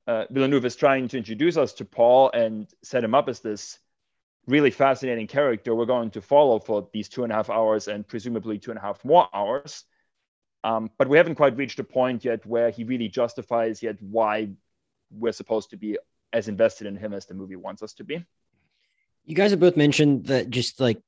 [0.06, 3.78] uh, Villeneuve is trying to introduce us to Paul and set him up as this
[4.46, 8.08] really fascinating character we're going to follow for these two and a half hours and
[8.08, 9.84] presumably two and a half more hours.
[10.64, 14.48] Um, but we haven't quite reached a point yet where he really justifies yet why
[15.10, 15.98] we're supposed to be
[16.32, 18.24] as invested in him as the movie wants us to be.
[19.24, 21.00] You guys have both mentioned that just like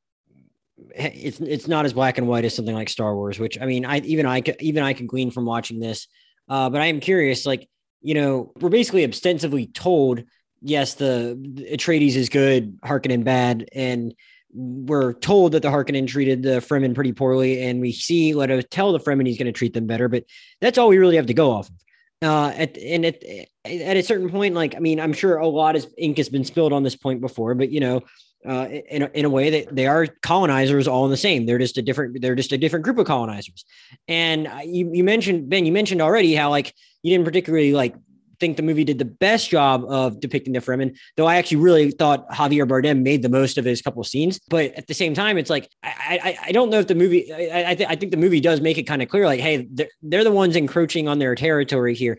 [0.94, 3.84] it's it's not as black and white as something like Star Wars, which I mean,
[3.84, 6.06] I even I even I can glean from watching this.
[6.48, 7.68] Uh, but I am curious, like
[8.00, 10.24] you know, we're basically ostensibly told,
[10.62, 14.14] yes, the, the Atreides is good, Harkonnen bad, and
[14.52, 18.92] we're told that the Harkonnen treated the Fremen pretty poorly, and we see Leto tell
[18.92, 20.24] the Fremen he's going to treat them better, but
[20.60, 21.74] that's all we really have to go off of.
[22.22, 23.24] Uh, at and at
[23.64, 26.44] at a certain point, like I mean, I'm sure a lot of ink has been
[26.44, 28.02] spilled on this point before, but you know,
[28.46, 31.46] uh, in, a, in a way that they are colonizers all in the same.
[31.46, 33.64] They're just a different, they're just a different group of colonizers.
[34.08, 37.94] And you, you mentioned, Ben, you mentioned already how like you didn't particularly like
[38.40, 41.90] think the movie did the best job of depicting the Fremen, though I actually really
[41.90, 44.40] thought Javier Bardem made the most of his couple of scenes.
[44.48, 47.32] But at the same time, it's like I I, I don't know if the movie
[47.32, 49.68] I I, th- I think the movie does make it kind of clear, like, hey,
[49.70, 52.18] they're, they're the ones encroaching on their territory here.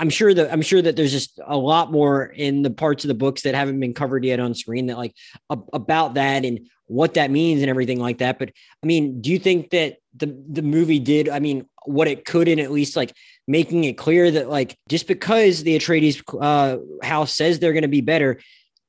[0.00, 3.08] I'm sure that I'm sure that there's just a lot more in the parts of
[3.08, 5.14] the books that haven't been covered yet on screen that like
[5.50, 8.38] about that and what that means and everything like that.
[8.38, 8.50] But
[8.82, 11.28] I mean, do you think that the the movie did?
[11.28, 13.14] I mean, what it could in at least like
[13.50, 17.88] making it clear that like just because the Atreides uh, house says they're going to
[17.88, 18.40] be better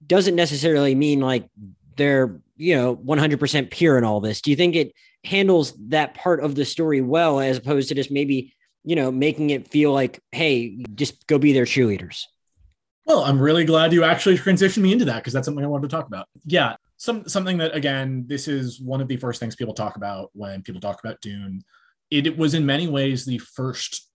[0.05, 1.49] doesn't necessarily mean like
[1.95, 4.41] they're you know 100% pure in all this.
[4.41, 4.93] Do you think it
[5.23, 9.51] handles that part of the story well as opposed to just maybe you know, making
[9.51, 12.25] it feel like, hey, just go be their cheerleaders.
[13.05, 15.89] Well, I'm really glad you actually transitioned me into that because that's something I wanted
[15.89, 16.27] to talk about.
[16.45, 20.29] Yeah, some something that again, this is one of the first things people talk about
[20.33, 21.63] when people talk about Dune.
[22.09, 24.07] It, it was in many ways the first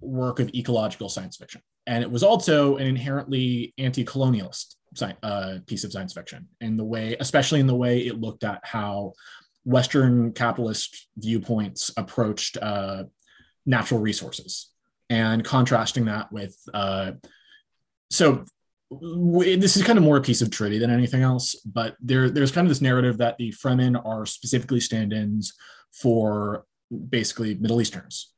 [0.00, 4.76] work of ecological science fiction, and it was also an inherently anti-colonialist
[5.22, 8.60] uh, piece of science fiction in the way, especially in the way it looked at
[8.62, 9.12] how
[9.64, 13.04] Western capitalist viewpoints approached uh,
[13.66, 14.70] natural resources
[15.10, 17.12] and contrasting that with uh,
[18.10, 18.44] so
[18.90, 22.30] w- this is kind of more a piece of trivia than anything else but there
[22.30, 25.54] there's kind of this narrative that the fremen are specifically stand-ins
[25.92, 26.64] for
[27.08, 28.33] basically middle easterners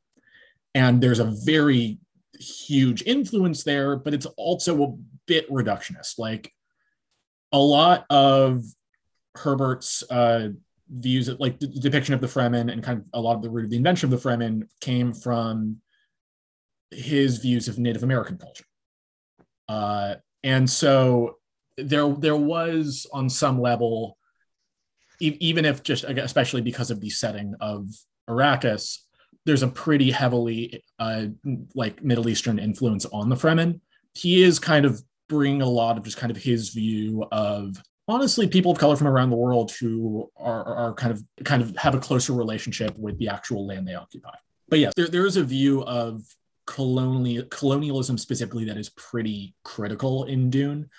[0.77, 1.99] and there's a very
[2.39, 4.95] huge influence there but it's also a
[5.27, 6.53] bit reductionist like
[7.53, 8.63] a lot of
[9.37, 10.49] herbert's uh,
[10.89, 13.51] views of like the depiction of the Fremen and kind of a lot of the
[13.51, 15.79] root of the invention of the Fremen came from
[16.91, 18.65] his views of Native American culture.
[19.69, 21.39] Uh, and so
[21.77, 24.17] there there was on some level,
[25.21, 27.89] e- even if just especially because of the setting of
[28.31, 28.99] Arrakis,
[29.47, 31.27] there's a pretty heavily uh,
[31.75, 33.81] like Middle Eastern influence on the Fremen.
[34.15, 38.47] He is kind of bringing a lot of just kind of his view of honestly
[38.49, 41.95] people of color from around the world who are, are kind of kind of have
[41.95, 44.35] a closer relationship with the actual land they occupy.
[44.69, 46.23] But yes, there, there is a view of
[46.67, 50.91] colonial colonialism specifically that is pretty critical in Dune.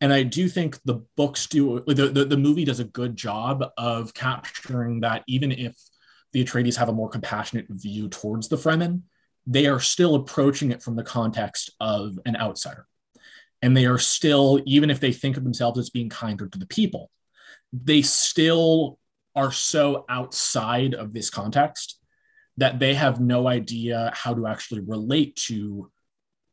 [0.00, 3.64] And I do think the books do the, the, the movie does a good job
[3.78, 5.76] of capturing that even if
[6.32, 9.02] the Atreides have a more compassionate view towards the Fremen,
[9.46, 12.86] they are still approaching it from the context of an outsider.
[13.60, 16.66] And they are still even if they think of themselves as being kinder to the
[16.66, 17.10] people
[17.72, 18.98] they still
[19.34, 21.98] are so outside of this context
[22.58, 25.90] that they have no idea how to actually relate to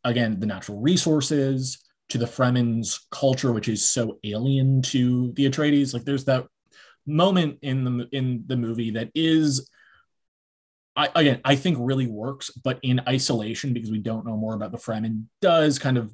[0.05, 5.93] again the natural resources to the Fremen's culture which is so alien to the Atreides.
[5.93, 6.47] Like there's that
[7.05, 9.69] moment in the in the movie that is
[10.95, 14.73] I, again, I think really works, but in isolation because we don't know more about
[14.73, 16.13] the Fremen, does kind of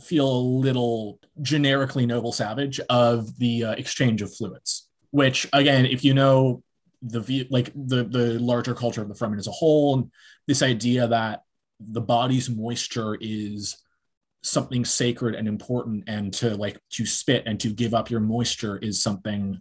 [0.00, 6.04] feel a little generically noble savage of the uh, exchange of fluids which again if
[6.04, 6.62] you know
[7.02, 10.10] the like the the larger culture of the fremen as a whole and
[10.46, 11.42] this idea that
[11.80, 13.76] the body's moisture is
[14.42, 18.76] something sacred and important and to like to spit and to give up your moisture
[18.78, 19.60] is something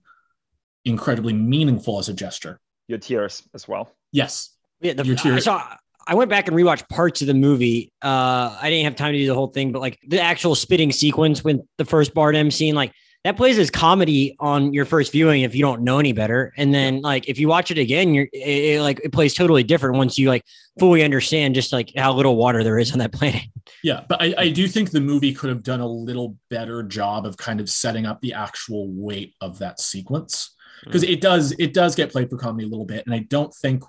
[0.86, 5.48] incredibly meaningful as a gesture your tears as well yes yeah the, your tears.
[5.48, 5.76] I saw
[6.08, 7.92] I went back and rewatched parts of the movie.
[8.02, 10.94] Uh, I didn't have time to do the whole thing, but like the actual spitting
[10.94, 15.42] sequence with the first Bardem scene, like that plays as comedy on your first viewing
[15.42, 16.54] if you don't know any better.
[16.58, 19.64] And then like if you watch it again, you're it, it, like it plays totally
[19.64, 20.44] different once you like
[20.80, 23.44] fully understand just like how little water there is on that planet.
[23.84, 27.26] Yeah, but I, I do think the movie could have done a little better job
[27.26, 31.10] of kind of setting up the actual weight of that sequence because mm.
[31.10, 33.84] it does it does get played for comedy a little bit, and I don't think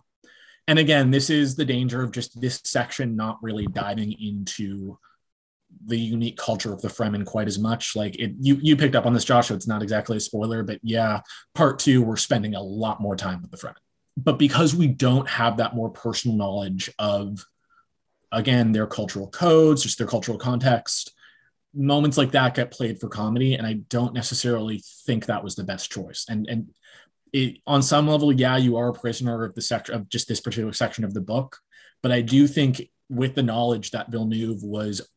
[0.69, 4.99] and again, this is the danger of just this section not really diving into
[5.87, 7.95] the unique culture of the Fremen quite as much.
[7.97, 9.57] Like it, you you picked up on this, Joshua.
[9.57, 11.21] It's not exactly a spoiler, but yeah,
[11.55, 13.77] part two, we're spending a lot more time with the Fremen.
[14.17, 17.45] But because we don't have that more personal knowledge of,
[18.33, 21.15] again, their cultural codes, just their cultural context,
[21.73, 25.65] moments like that get played for comedy, and I don't necessarily think that was the
[25.65, 26.27] best choice.
[26.29, 26.69] And and
[27.33, 30.41] it, on some level, yeah, you are a prisoner of the section of just this
[30.41, 31.59] particular section of the book.
[32.03, 35.09] But I do think with the knowledge that Villeneuve was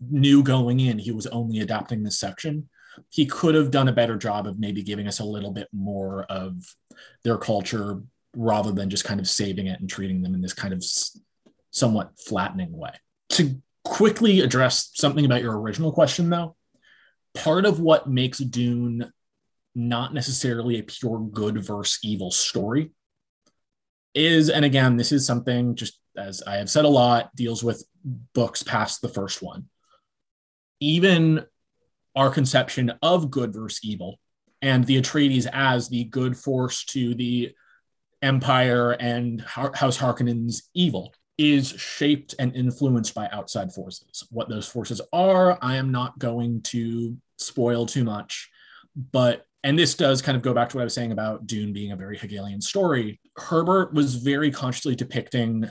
[0.00, 2.68] new going in, he was only adapting this section.
[3.10, 6.24] He could have done a better job of maybe giving us a little bit more
[6.24, 6.74] of
[7.24, 8.02] their culture
[8.36, 10.84] rather than just kind of saving it and treating them in this kind of
[11.70, 12.92] somewhat flattening way.
[13.30, 16.56] To quickly address something about your original question, though,
[17.34, 19.12] part of what makes Dune
[19.74, 22.90] not necessarily a pure good versus evil story
[24.14, 27.86] is and again this is something just as i have said a lot deals with
[28.34, 29.66] books past the first one
[30.80, 31.44] even
[32.14, 34.18] our conception of good versus evil
[34.60, 37.52] and the atreides as the good force to the
[38.22, 45.00] empire and house harkonnen's evil is shaped and influenced by outside forces what those forces
[45.12, 48.50] are i am not going to spoil too much
[49.12, 51.72] but and this does kind of go back to what I was saying about Dune
[51.72, 53.20] being a very Hegelian story.
[53.36, 55.68] Herbert was very consciously depicting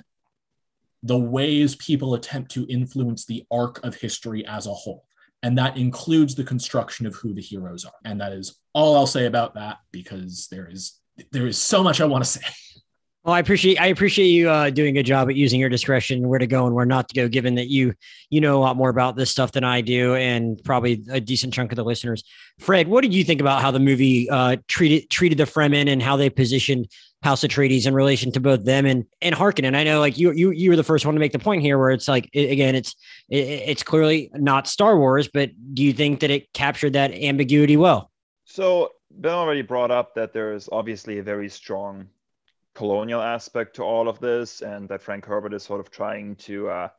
[1.04, 5.06] the ways people attempt to influence the arc of history as a whole.
[5.44, 7.94] And that includes the construction of who the heroes are.
[8.04, 11.00] And that is all I'll say about that because there is
[11.32, 12.42] there is so much I want to say.
[13.28, 16.40] Well, I appreciate I appreciate you uh, doing a job at using your discretion where
[16.40, 17.94] to go and where not to go, given that you
[18.30, 21.54] you know a lot more about this stuff than I do, and probably a decent
[21.54, 22.24] chunk of the listeners.
[22.58, 26.02] Fred, what did you think about how the movie uh, treated treated the Fremen and
[26.02, 26.88] how they positioned
[27.24, 29.76] House Atreides in relation to both them and and Harkonnen?
[29.76, 31.78] I know, like you you you were the first one to make the point here,
[31.78, 32.96] where it's like it, again, it's
[33.30, 37.78] it, it's clearly not Star Wars, but do you think that it captured that ambiguity
[37.78, 38.12] well?
[38.46, 42.08] So Ben already brought up that there's obviously a very strong
[42.76, 46.70] colonial aspect to all of this, and that Frank Herbert is sort of trying to
[46.70, 46.90] uh,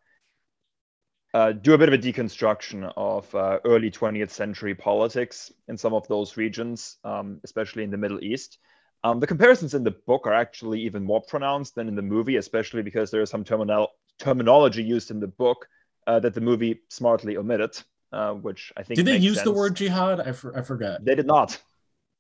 [1.35, 5.95] uh, do a bit of a deconstruction of uh, early 20th century politics in some
[5.95, 8.59] of those regions, um, especially in the Middle East.
[9.05, 12.37] Um, the comparisons in the book are actually even more pronounced than in the movie,
[12.37, 15.69] especially because there is some terminal- terminology used in the book
[16.07, 17.81] uh, that the movie smartly omitted,
[18.13, 18.97] uh, which I think.
[18.97, 19.45] Did they use sense.
[19.45, 20.21] the word jihad?
[20.21, 21.05] I, for- I forget.
[21.05, 21.59] They did not.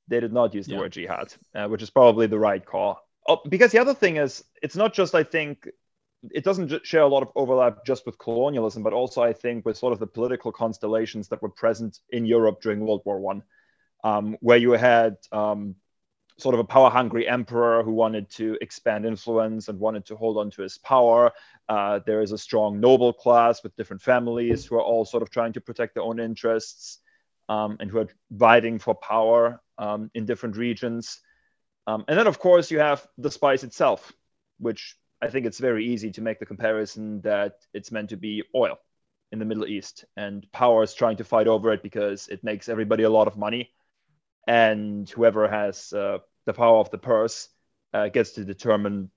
[0.06, 0.78] They did not use the yeah.
[0.78, 4.42] word jihad, uh, which is probably the right call oh, because the other thing is,
[4.62, 5.68] it's not just I think
[6.32, 9.76] it doesn't share a lot of overlap just with colonialism, but also I think with
[9.76, 13.42] sort of the political constellations that were present in Europe during World War One,
[14.02, 15.76] um, where you had um,
[16.38, 20.50] sort of a power-hungry emperor who wanted to expand influence and wanted to hold on
[20.52, 21.32] to his power.
[21.68, 25.30] Uh, there is a strong noble class with different families who are all sort of
[25.30, 26.98] trying to protect their own interests
[27.48, 31.20] um, and who are vying for power um, in different regions.
[31.88, 34.12] Um, and then, of course, you have the spice itself,
[34.58, 38.44] which I think it's very easy to make the comparison that it's meant to be
[38.54, 38.78] oil
[39.32, 42.68] in the Middle East, and power is trying to fight over it because it makes
[42.68, 43.70] everybody a lot of money,
[44.48, 47.48] and whoever has uh, the power of the purse
[47.92, 49.10] uh, gets to determine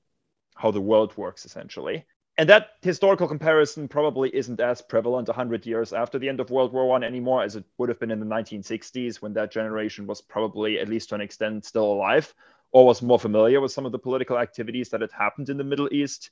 [0.56, 2.06] how the world works, essentially.
[2.38, 6.74] And that historical comparison probably isn't as prevalent 100 years after the end of World
[6.74, 10.22] War One anymore as it would have been in the 1960s when that generation was
[10.22, 12.34] probably, at least to an extent, still alive
[12.74, 15.64] or was more familiar with some of the political activities that had happened in the
[15.64, 16.30] Middle East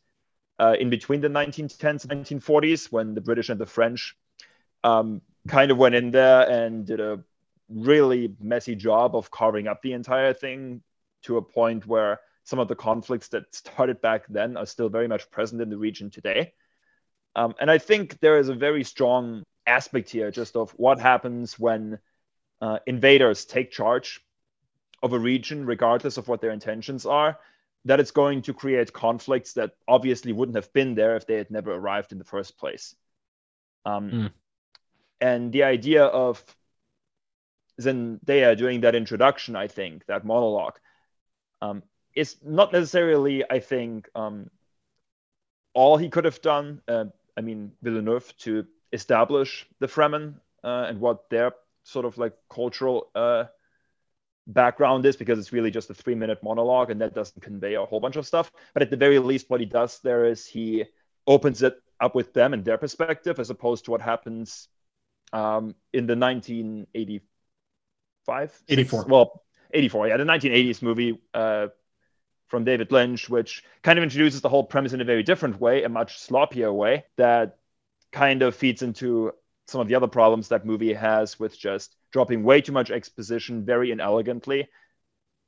[0.60, 4.18] uh, in between the 1910s and 1940s when the British and the French
[4.84, 7.24] um, kind of went in there and did a
[7.70, 10.82] really messy job of carving up the entire thing
[11.24, 15.07] to a point where some of the conflicts that started back then are still very
[15.07, 16.53] much present in the region today.
[17.36, 21.59] Um, and I think there is a very strong aspect here just of what happens
[21.59, 21.99] when
[22.61, 24.22] uh, invaders take charge
[25.03, 27.38] of a region, regardless of what their intentions are,
[27.86, 31.51] that it's going to create conflicts that obviously wouldn't have been there if they had
[31.51, 32.95] never arrived in the first place.
[33.86, 34.32] Um, mm.
[35.22, 36.43] And the idea of
[37.80, 40.80] Zendaya doing that introduction, I think, that monologue,
[41.61, 41.84] um,
[42.15, 44.49] is not necessarily, I think, um,
[45.73, 46.82] all he could have done.
[46.88, 47.05] Uh,
[47.38, 51.53] I mean, Villeneuve to establish the Fremen uh, and what their
[51.84, 53.45] sort of like cultural uh,
[54.47, 57.86] background is, because it's really just a three minute monologue and that doesn't convey a
[57.86, 58.51] whole bunch of stuff.
[58.73, 60.86] But at the very least, what he does there is he
[61.27, 64.67] opens it up with them and their perspective as opposed to what happens
[65.34, 66.15] um, in the
[68.30, 71.67] 1985 84 well 84 yeah the 1980s movie uh,
[72.47, 75.84] from david lynch which kind of introduces the whole premise in a very different way
[75.84, 77.57] a much sloppier way that
[78.11, 79.32] kind of feeds into
[79.69, 83.65] some of the other problems that movie has with just dropping way too much exposition
[83.65, 84.67] very inelegantly.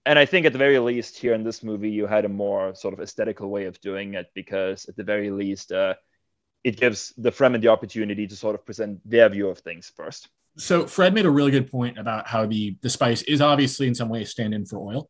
[0.06, 2.74] And I think at the very least here in this movie, you had a more
[2.76, 5.96] sort of aesthetical way of doing it because at the very least, uh,
[6.64, 10.30] it gives the Fremen the opportunity to sort of present their view of things first.
[10.58, 13.96] So Fred made a really good point about how the the spice is obviously in
[13.96, 15.10] some ways stand in for oil,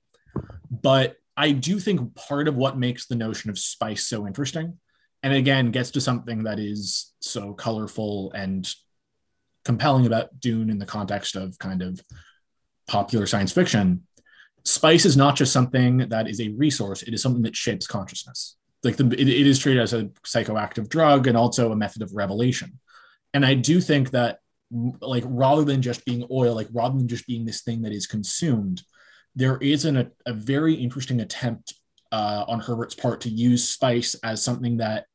[0.69, 4.77] but I do think part of what makes the notion of spice so interesting,
[5.23, 8.71] and again gets to something that is so colorful and
[9.65, 12.01] compelling about Dune in the context of kind of
[12.87, 14.05] popular science fiction,
[14.63, 18.57] spice is not just something that is a resource; it is something that shapes consciousness.
[18.83, 22.13] Like the, it, it is treated as a psychoactive drug and also a method of
[22.13, 22.79] revelation.
[23.33, 24.40] And i do think that
[24.71, 28.07] like rather than just being oil like rather than just being this thing that is
[28.07, 28.81] consumed
[29.35, 31.73] there is an, a, a very interesting attempt
[32.11, 35.05] uh, on herbert's part to use spice as something that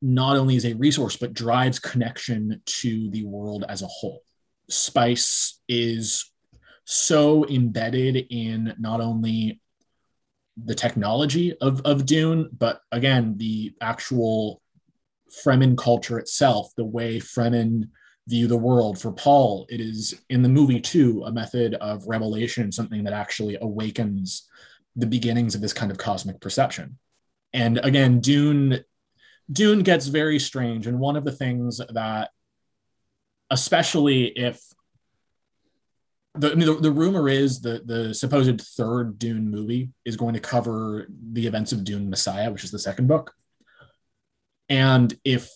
[0.00, 4.22] not only is a resource but drives connection to the world as a whole.
[4.70, 6.30] Spice is
[6.84, 9.60] so embedded in not only
[10.56, 14.60] the technology of, of Dune, but again, the actual
[15.44, 17.90] Fremen culture itself, the way Fremen
[18.28, 19.00] view the world.
[19.00, 23.56] For Paul, it is in the movie too a method of revelation, something that actually
[23.60, 24.46] awakens
[24.94, 26.98] the beginnings of this kind of cosmic perception.
[27.52, 28.84] And again, Dune
[29.50, 30.86] Dune gets very strange.
[30.86, 32.30] And one of the things that,
[33.50, 34.60] especially if
[36.34, 40.34] the, I mean, the, the rumor is that the supposed third Dune movie is going
[40.34, 43.32] to cover the events of Dune Messiah, which is the second book.
[44.68, 45.50] And if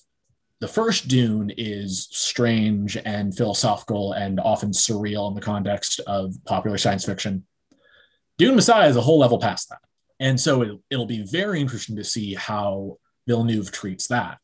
[0.62, 6.78] the first Dune is strange and philosophical and often surreal in the context of popular
[6.78, 7.44] science fiction,
[8.38, 9.80] Dune Messiah is a whole level past that.
[10.20, 14.38] And so it, it'll be very interesting to see how Villeneuve treats that.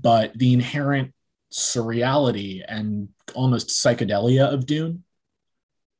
[0.00, 1.12] But the inherent
[1.52, 5.02] surreality and almost psychedelia of Dune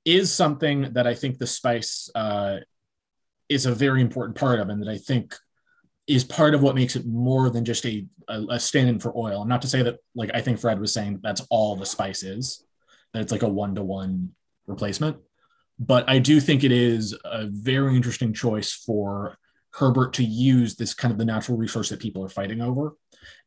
[0.05, 2.59] is something that I think the spice uh,
[3.49, 5.35] is a very important part of, and that I think
[6.09, 9.45] is part of what makes it more than just a, a, a stand-in for oil.
[9.45, 12.65] Not to say that, like I think Fred was saying, that's all the spice is,
[13.13, 14.31] that it's like a one-to-one
[14.67, 15.19] replacement.
[15.79, 19.37] But I do think it is a very interesting choice for
[19.75, 22.97] Herbert to use this kind of the natural resource that people are fighting over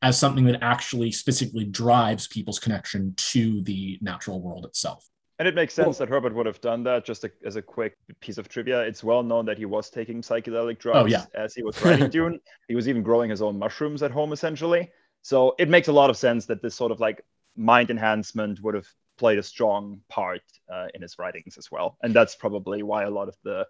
[0.02, 5.06] as something that actually specifically drives people's connection to the natural world itself.
[5.42, 7.04] And it makes sense that Herbert would have done that.
[7.04, 10.22] Just a, as a quick piece of trivia, it's well known that he was taking
[10.22, 11.26] psychedelic drugs oh, yeah.
[11.34, 12.40] as he was writing Dune.
[12.68, 14.92] He was even growing his own mushrooms at home, essentially.
[15.24, 17.26] So it makes a lot of sense that this sort of like
[17.56, 18.86] mind enhancement would have
[19.18, 21.98] played a strong part uh, in his writings as well.
[22.04, 23.66] And that's probably why a lot of the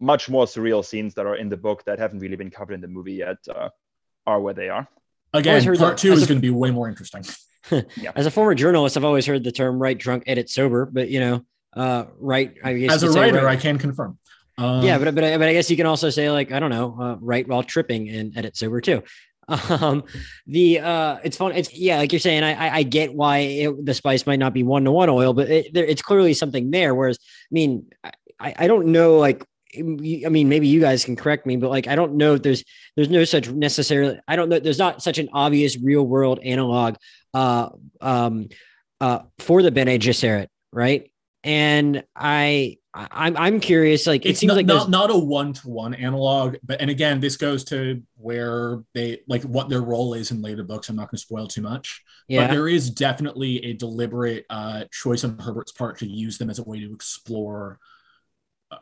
[0.00, 2.80] much more surreal scenes that are in the book that haven't really been covered in
[2.80, 3.68] the movie yet uh,
[4.26, 4.88] are where they are.
[5.34, 7.24] Again, part two is going to be way more interesting.
[7.96, 8.12] Yeah.
[8.14, 11.20] As a former journalist, I've always heard the term "write drunk, edit sober," but you
[11.20, 11.44] know,
[11.74, 12.54] uh, right.
[12.62, 14.18] I guess as a writer, I can confirm.
[14.58, 16.96] Um, yeah, but but but I guess you can also say like I don't know,
[17.00, 19.02] uh, write while tripping and edit sober too.
[19.68, 20.04] Um,
[20.46, 21.50] the uh, it's fun.
[21.56, 22.44] It's yeah, like you're saying.
[22.44, 25.32] I I, I get why it, the spice might not be one to one oil,
[25.32, 26.94] but it, there, it's clearly something there.
[26.94, 27.86] Whereas, I mean,
[28.38, 29.44] I I don't know like
[29.78, 32.64] I mean, maybe you guys can correct me, but like, I don't know if there's,
[32.96, 36.96] there's no such necessarily, I don't know, there's not such an obvious real world analog
[37.34, 37.70] uh,
[38.00, 38.48] um,
[39.00, 41.10] uh, for the Bene Gesserit, right?
[41.42, 44.06] And I, I'm I'm curious.
[44.06, 46.90] Like it's it seems not, like not not a one to one analog, but and
[46.90, 50.88] again, this goes to where they like what their role is in later books.
[50.88, 52.42] I'm not going to spoil too much, yeah.
[52.42, 56.58] but there is definitely a deliberate uh, choice on Herbert's part to use them as
[56.58, 57.78] a way to explore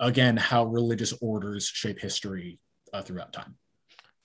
[0.00, 2.58] again how religious orders shape history
[2.94, 3.56] uh, throughout time.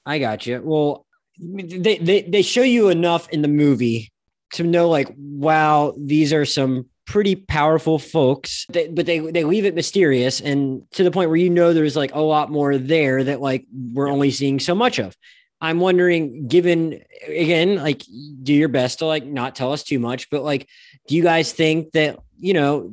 [0.05, 0.61] I got you.
[0.63, 1.05] Well,
[1.37, 4.12] they, they they show you enough in the movie
[4.53, 9.65] to know like wow these are some pretty powerful folks they, but they they leave
[9.65, 13.23] it mysterious and to the point where you know there's like a lot more there
[13.23, 15.15] that like we're only seeing so much of.
[15.63, 18.03] I'm wondering, given again, like
[18.43, 20.67] do your best to like not tell us too much, but like,
[21.07, 22.91] do you guys think that, you know,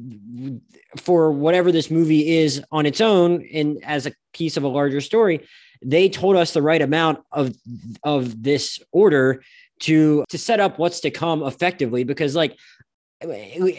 [0.97, 5.01] for whatever this movie is on its own and as a piece of a larger
[5.01, 5.45] story,
[5.83, 7.57] they told us the right amount of
[8.05, 9.43] of this order
[9.81, 12.57] to to set up what's to come effectively because like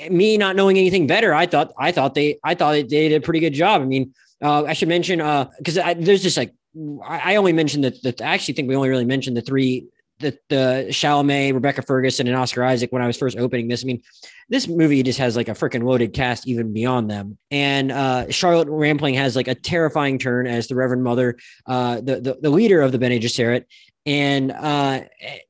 [0.10, 3.22] me not knowing anything better i thought i thought they i thought they did a
[3.22, 6.54] pretty good job i mean uh, i should mention uh because there's just like
[7.06, 9.88] I, only mentioned that, that i actually think we only really mentioned the three
[10.22, 13.84] the the Chalamet, Rebecca Ferguson, and Oscar Isaac when I was first opening this.
[13.84, 14.02] I mean,
[14.50, 17.38] this movie just has like a freaking loaded cast even beyond them.
[17.50, 22.22] And uh, Charlotte Rampling has like a terrifying turn as the Reverend Mother, uh, the,
[22.22, 23.66] the, the leader of the Bene Gesserit.
[24.06, 25.02] And uh,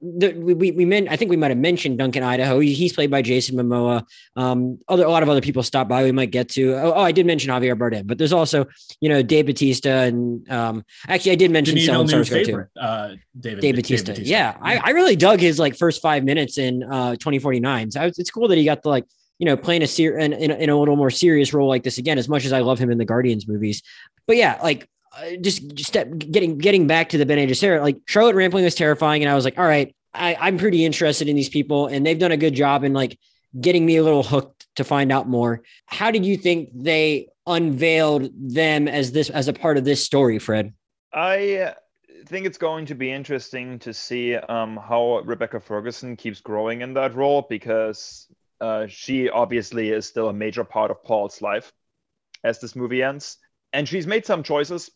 [0.02, 2.60] the, we we meant I think we might have mentioned Duncan Idaho.
[2.60, 4.06] He's played by Jason Momoa.
[4.36, 6.04] Um, other a lot of other people stop by.
[6.04, 6.74] We might get to.
[6.74, 8.66] Oh, oh, I did mention Javier Bardem, but there's also
[9.00, 12.80] you know Dave Batista and um, actually I did mention Stellan Skarsgård too.
[12.82, 14.12] Uh, David, Dave Batista.
[14.12, 14.30] Batista.
[14.30, 14.58] Yeah, yeah.
[14.62, 17.92] I, I, really dug his like first five minutes in uh, 2049.
[17.92, 19.06] So it's cool that he got the like
[19.40, 21.98] you know playing a ser- in, in, in a little more serious role like this
[21.98, 22.18] again.
[22.18, 23.82] As much as I love him in the Guardians movies,
[24.28, 27.98] but yeah, like uh, just, just step, getting getting back to the Bene Gesserit, like
[28.06, 31.36] Charlotte Rampling was terrifying, and I was like, all right, I, I'm pretty interested in
[31.36, 33.18] these people, and they've done a good job in like
[33.60, 35.62] getting me a little hooked to find out more.
[35.86, 40.40] How did you think they unveiled them as this as a part of this story,
[40.40, 40.74] Fred?
[41.14, 41.74] I
[42.28, 46.94] think it's going to be interesting to see um, how Rebecca Ferguson keeps growing in
[46.94, 48.28] that role because
[48.62, 51.74] uh, she obviously is still a major part of Paul's life
[52.44, 53.38] as this movie ends.
[53.74, 54.90] And she's made some choices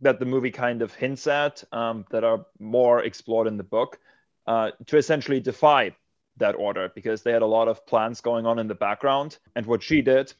[0.00, 3.98] that the movie kind of hints at um, that are more explored in the book
[4.46, 5.94] uh, to essentially defy
[6.36, 9.38] that order because they had a lot of plans going on in the background.
[9.56, 10.32] And what she did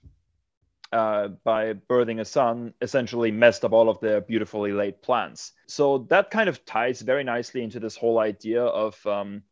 [0.92, 5.52] uh, by birthing a son essentially messed up all of their beautifully laid plans.
[5.66, 9.42] So that kind of ties very nicely into this whole idea of um,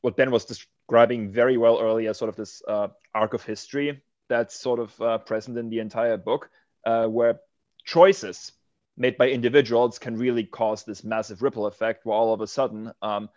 [0.00, 4.58] what Ben was describing very well earlier, sort of this uh, arc of history that's
[4.58, 6.48] sort of uh, present in the entire book,
[6.86, 7.40] uh, where
[7.84, 8.52] choices
[8.96, 12.92] made by individuals can really cause this massive ripple effect where all of a sudden
[13.00, 13.28] um,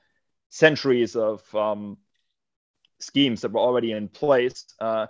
[0.49, 1.97] centuries of um,
[2.99, 5.08] schemes that were already in place uh,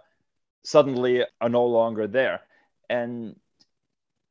[0.63, 2.41] suddenly are no longer there.
[2.89, 3.35] And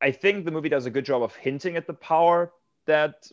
[0.05, 2.53] i think the movie does a good job of hinting at the power
[2.87, 3.27] that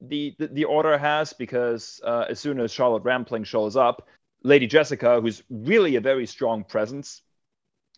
[0.00, 4.06] the the, the order has because uh, as soon as charlotte rampling shows up
[4.42, 7.22] lady jessica who's really a very strong presence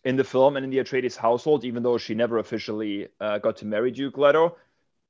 [0.03, 3.57] in the film and in the Atreides household, even though she never officially uh, got
[3.57, 4.57] to marry Duke Leto,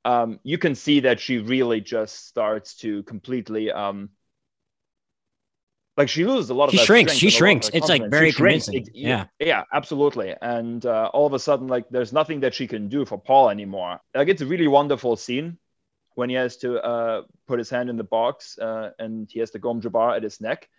[0.04, 4.10] um, you can see that she really just starts to completely um,
[5.98, 7.14] like she loses a lot of she shrinks.
[7.14, 7.70] she shrinks.
[7.74, 8.76] it's like very convincing.
[8.76, 9.26] It, yeah.
[9.40, 10.34] yeah absolutely.
[10.42, 13.50] And uh, all of a sudden like there's nothing that she can do for paul
[13.50, 14.00] anymore.
[14.16, 15.58] Like it's a really wonderful scene
[16.16, 19.52] when he has to uh, put his hand in the box uh, and he has
[19.52, 20.70] the gom jabbar at his neck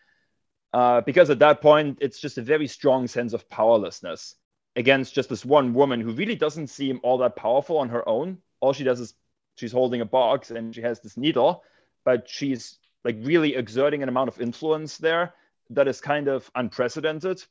[0.73, 4.37] uh, because at that point it's just a very strong sense of powerlessness
[4.77, 8.39] against just this one woman who really doesn't seem all that powerful on her own.
[8.61, 9.15] All she does is
[9.57, 11.63] she's holding a box and she has this needle,
[12.05, 15.35] but she's like really exerting an amount of influence there
[15.71, 17.43] that is kind of unprecedented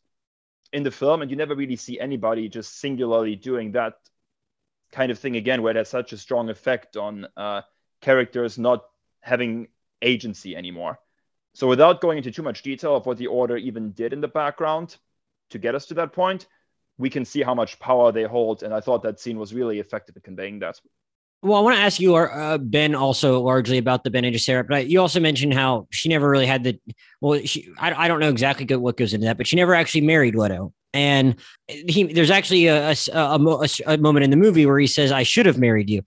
[0.73, 1.21] in the film.
[1.21, 3.93] And you never really see anybody just singularly doing that
[4.91, 7.61] kind of thing again, where it has such a strong effect on uh,
[8.01, 8.83] characters not
[9.21, 9.67] having
[10.01, 10.99] agency anymore.
[11.53, 14.27] So without going into too much detail of what the order even did in the
[14.27, 14.97] background
[15.49, 16.47] to get us to that point,
[16.97, 18.63] we can see how much power they hold.
[18.63, 20.79] And I thought that scene was really effective at conveying that.
[21.43, 24.87] Well, I want to ask you, uh, Ben, also largely about the Bene Gesserit, but
[24.87, 26.79] you also mentioned how she never really had the.
[27.19, 30.01] Well, she, I, I don't know exactly what goes into that, but she never actually
[30.01, 30.71] married Leto.
[30.93, 31.37] And
[31.67, 35.23] he, there's actually a, a, a, a moment in the movie where he says, "I
[35.23, 36.03] should have married you."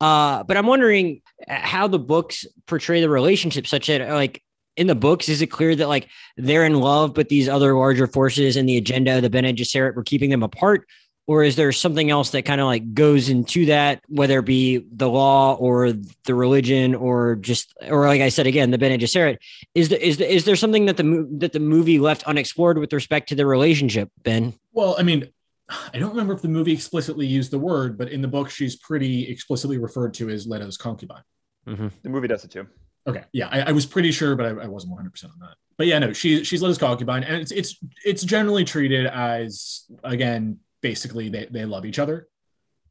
[0.00, 4.42] Uh, but I'm wondering how the books portray the relationship, such that like
[4.78, 8.06] in the books, is it clear that like they're in love, but these other larger
[8.06, 10.86] forces and the agenda of the Bene Gesserit were keeping them apart?
[11.26, 14.86] Or is there something else that kind of like goes into that, whether it be
[14.90, 15.92] the law or
[16.24, 19.36] the religion or just, or like I said again, the Bene Gesserit?
[19.74, 22.94] Is the, is the, is there something that the that the movie left unexplored with
[22.94, 24.54] respect to the relationship, Ben?
[24.72, 25.28] Well, I mean,
[25.68, 28.76] I don't remember if the movie explicitly used the word, but in the book, she's
[28.76, 31.24] pretty explicitly referred to as Leto's concubine.
[31.66, 31.88] Mm-hmm.
[32.02, 32.66] The movie does it too.
[33.08, 35.56] Okay, yeah, I, I was pretty sure, but I, I wasn't 100 percent on that.
[35.78, 40.58] But yeah, no, she she's Leto's concubine, and it's it's it's generally treated as again,
[40.82, 42.28] basically they they love each other.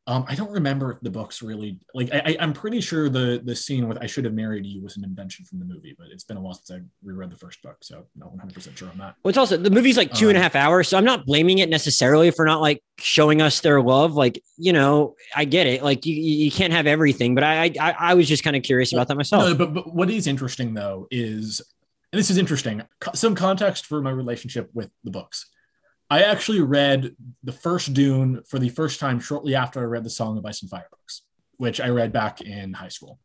[0.10, 2.10] Um, I don't remember if the books really like.
[2.14, 5.04] I, am pretty sure the the scene with "I should have married you" was an
[5.04, 7.76] invention from the movie, but it's been a while since I reread the first book,
[7.82, 9.16] so I'm not 100 percent sure on that.
[9.22, 11.04] Well, it's also the movie's like two um, and a um, half hours, so I'm
[11.04, 14.14] not blaming it necessarily for not like showing us their love.
[14.14, 15.84] Like you know, I get it.
[15.84, 18.94] Like you you can't have everything, but I I, I was just kind of curious
[18.94, 19.44] about that myself.
[19.44, 21.62] No, but, but what is interesting though is,
[22.14, 22.82] and this is interesting,
[23.14, 25.48] some context for my relationship with the books
[26.10, 30.10] I actually read the first Dune for the first time shortly after I read the
[30.10, 31.24] Song of Ice and Fire books,
[31.58, 33.20] which I read back in high school.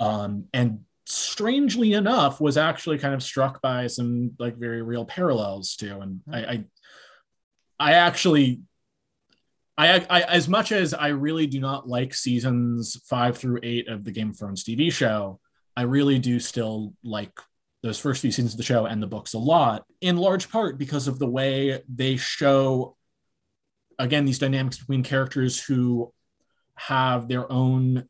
[0.00, 5.76] Um, and strangely enough, was actually kind of struck by some like very real parallels
[5.76, 6.00] too.
[6.00, 6.64] And I, I,
[7.78, 8.60] I actually,
[9.76, 14.04] I, I, as much as I really do not like seasons five through eight of
[14.04, 15.40] the Game of Thrones TV show,
[15.76, 17.32] I really do still like
[17.82, 20.78] those first few seasons of the show and the books a lot, in large part
[20.78, 22.96] because of the way they show,
[23.98, 26.12] again, these dynamics between characters who
[26.74, 28.08] have their own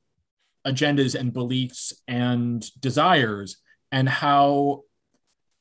[0.67, 3.59] agendas and beliefs and desires,
[3.93, 4.83] and how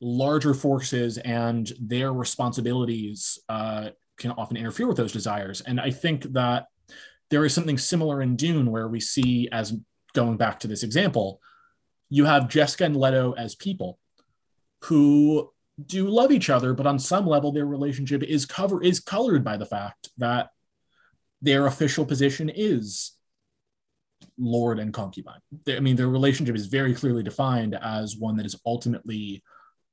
[0.02, 5.62] larger forces and their responsibilities uh, can often interfere with those desires.
[5.62, 6.68] And I think that
[7.30, 9.74] there is something similar in Dune where we see, as
[10.14, 11.42] going back to this example,
[12.10, 14.00] you have Jessica and Leto as people
[14.84, 15.52] who
[15.86, 19.58] do love each other, but on some level, their relationship is cover is colored by
[19.58, 20.50] the fact that
[21.42, 23.14] their official position is
[24.38, 25.40] lord and concubine.
[25.68, 29.44] I mean, their relationship is very clearly defined as one that is ultimately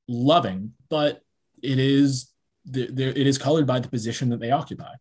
[0.07, 1.21] loving, but
[1.61, 2.31] it is
[2.73, 4.93] it is colored by the position that they occupy.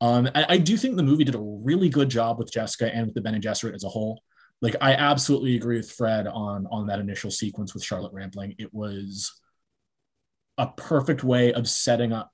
[0.00, 3.06] Um, I, I, do think the movie did a really good job with Jessica and
[3.06, 4.20] with the Bene Gesserit as a whole
[4.62, 8.54] like I absolutely agree with Fred on on that initial sequence with Charlotte Rampling.
[8.58, 9.32] It was
[10.56, 12.30] a perfect way of setting up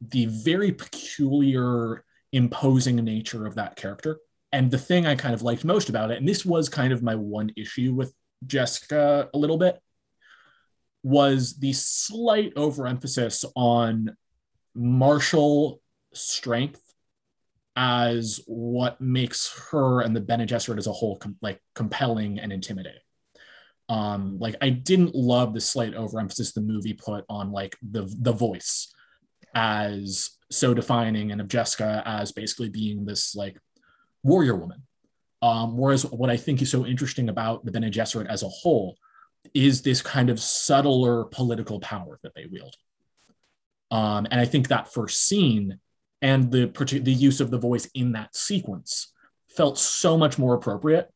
[0.00, 4.18] the very peculiar, imposing nature of that character.
[4.52, 7.02] And the thing I kind of liked most about it, and this was kind of
[7.02, 8.12] my one issue with
[8.46, 9.80] Jessica a little bit,
[11.02, 14.16] was the slight overemphasis on
[14.74, 15.80] martial
[16.12, 16.89] strength
[17.76, 22.52] as what makes her and the Bene Gesserit as a whole com- like compelling and
[22.52, 23.00] intimidating.
[23.88, 28.32] Um, like I didn't love the slight overemphasis the movie put on like the the
[28.32, 28.92] voice
[29.54, 33.58] as so defining and of Jessica as basically being this like
[34.22, 34.82] warrior woman.
[35.42, 38.96] Um, whereas what I think is so interesting about the Bene Gesserit as a whole
[39.54, 42.76] is this kind of subtler political power that they wield.
[43.90, 45.80] Um, and I think that first scene
[46.22, 46.66] and the
[47.02, 49.12] the use of the voice in that sequence
[49.48, 51.10] felt so much more appropriate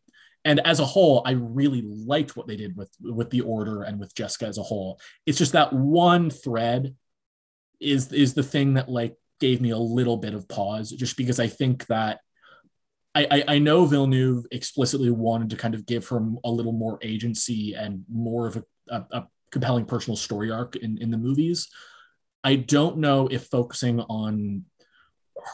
[0.44, 3.98] and as a whole i really liked what they did with with the order and
[3.98, 6.94] with jessica as a whole it's just that one thread
[7.80, 11.38] is is the thing that like gave me a little bit of pause just because
[11.38, 12.20] i think that
[13.16, 16.98] I, I, I know Villeneuve explicitly wanted to kind of give her a little more
[17.00, 21.68] agency and more of a, a, a compelling personal story arc in, in the movies.
[22.42, 24.64] I don't know if focusing on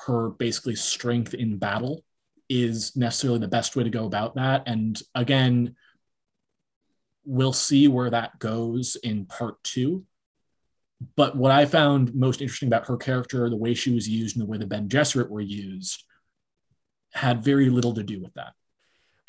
[0.07, 2.05] her basically strength in battle
[2.49, 4.65] is necessarily the best way to go about that.
[4.67, 5.77] And again,
[7.25, 10.05] we'll see where that goes in part two.
[11.17, 14.43] But what I found most interesting about her character, the way she was used and
[14.43, 16.05] the way the Bene Gesserit were used,
[17.13, 18.53] had very little to do with that.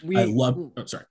[0.03, 0.57] We, I love.
[0.57, 1.05] Oh, sorry.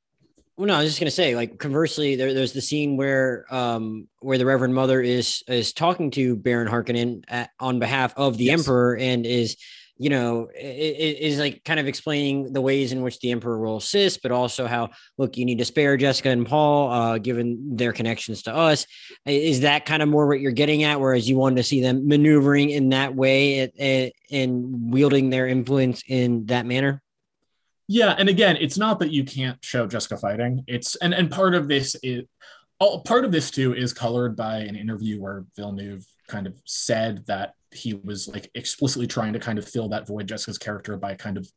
[0.60, 4.08] Well, no, I was just gonna say, like conversely, there, there's the scene where um
[4.18, 8.44] where the Reverend Mother is is talking to Baron Harkonnen at, on behalf of the
[8.44, 8.58] yes.
[8.60, 9.56] Emperor and is
[9.96, 14.20] you know is like kind of explaining the ways in which the Emperor will assist,
[14.22, 18.42] but also how look you need to spare Jessica and Paul, uh, given their connections
[18.42, 18.84] to us.
[19.24, 21.00] Is that kind of more what you're getting at?
[21.00, 23.72] Whereas you wanted to see them maneuvering in that way
[24.30, 27.00] and wielding their influence in that manner.
[27.92, 30.62] Yeah, and again, it's not that you can't show Jessica fighting.
[30.68, 32.22] It's and and part of this is
[32.78, 37.26] all part of this too is colored by an interview where Villeneuve kind of said
[37.26, 41.16] that he was like explicitly trying to kind of fill that void Jessica's character by
[41.16, 41.50] kind of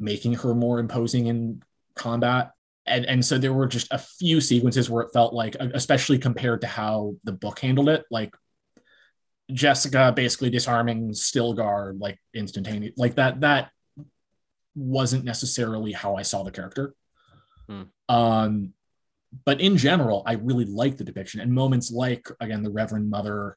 [0.00, 1.62] making her more imposing in
[1.94, 2.50] combat.
[2.86, 6.62] And, and so there were just a few sequences where it felt like, especially compared
[6.62, 8.34] to how the book handled it, like
[9.52, 13.42] Jessica basically disarming Stilgar like instantaneously, like that.
[13.42, 13.70] That
[14.80, 16.94] wasn't necessarily how I saw the character.
[17.68, 17.82] Hmm.
[18.08, 18.72] Um,
[19.44, 23.56] but in general, I really like the depiction and moments like again the Reverend Mother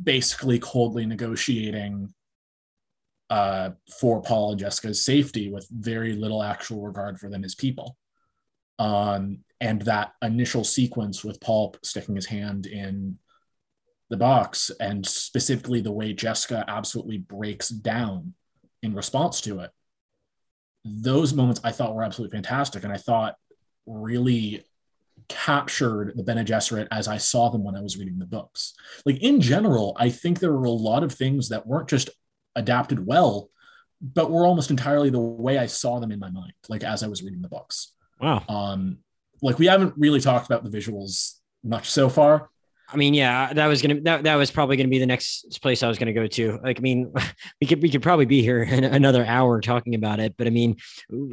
[0.00, 2.12] basically coldly negotiating
[3.30, 3.70] uh,
[4.00, 7.96] for Paul and Jessica's safety with very little actual regard for them as people.
[8.78, 13.18] Um, and that initial sequence with Paul sticking his hand in
[14.10, 18.34] the box and specifically the way Jessica absolutely breaks down
[18.82, 19.70] in response to it
[20.86, 22.84] those moments I thought were absolutely fantastic.
[22.84, 23.34] And I thought
[23.86, 24.64] really
[25.28, 28.74] captured the Bene Gesserit as I saw them when I was reading the books.
[29.04, 32.10] Like in general, I think there were a lot of things that weren't just
[32.54, 33.50] adapted well,
[34.00, 37.08] but were almost entirely the way I saw them in my mind, like as I
[37.08, 37.92] was reading the books.
[38.20, 38.44] Wow.
[38.48, 38.98] Um,
[39.42, 41.34] like we haven't really talked about the visuals
[41.64, 42.50] much so far.
[42.88, 45.82] I mean, yeah, that was gonna that, that was probably gonna be the next place
[45.82, 46.58] I was gonna go to.
[46.62, 47.12] Like, I mean,
[47.60, 50.34] we could we could probably be here another hour talking about it.
[50.36, 50.76] But I mean,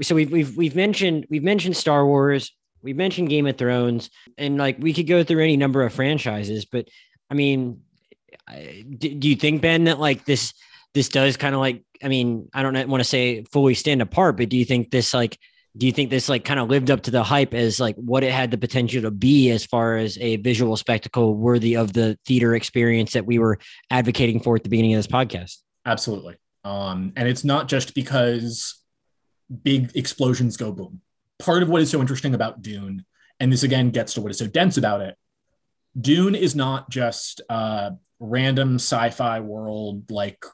[0.02, 4.58] so we've we've we've mentioned we've mentioned Star Wars, we've mentioned Game of Thrones, and
[4.58, 6.66] like we could go through any number of franchises.
[6.66, 6.88] But
[7.30, 7.82] I mean,
[8.98, 10.54] do, do you think Ben that like this
[10.94, 14.38] this does kind of like I mean, I don't want to say fully stand apart,
[14.38, 15.38] but do you think this like
[15.76, 18.24] do you think this like kind of lived up to the hype as like what
[18.24, 22.18] it had the potential to be as far as a visual spectacle worthy of the
[22.26, 23.58] theater experience that we were
[23.90, 25.58] advocating for at the beginning of this podcast?
[25.86, 26.36] Absolutely.
[26.64, 28.82] Um, and it's not just because
[29.64, 31.02] big explosions go boom.
[31.40, 33.04] Part of what is so interesting about Dune,
[33.40, 35.16] and this again gets to what is so dense about it,
[36.00, 40.46] Dune is not just a random sci-fi world like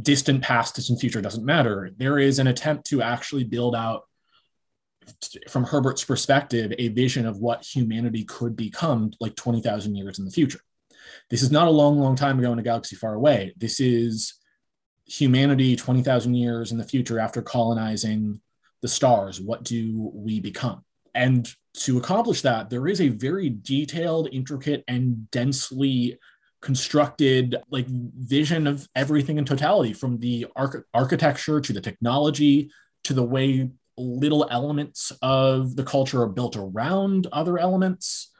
[0.00, 1.90] distant past, distant future doesn't matter.
[1.96, 4.04] There is an attempt to actually build out
[5.48, 10.30] from Herbert's perspective, a vision of what humanity could become like 20,000 years in the
[10.30, 10.60] future.
[11.30, 13.54] This is not a long, long time ago in a galaxy far away.
[13.56, 14.34] This is
[15.06, 18.40] humanity 20,000 years in the future after colonizing
[18.80, 19.40] the stars.
[19.40, 20.84] What do we become?
[21.14, 26.18] And to accomplish that, there is a very detailed, intricate, and densely
[26.60, 32.70] constructed like vision of everything in totality from the arch- architecture to the technology
[33.04, 38.30] to the way little elements of the culture are built around other elements.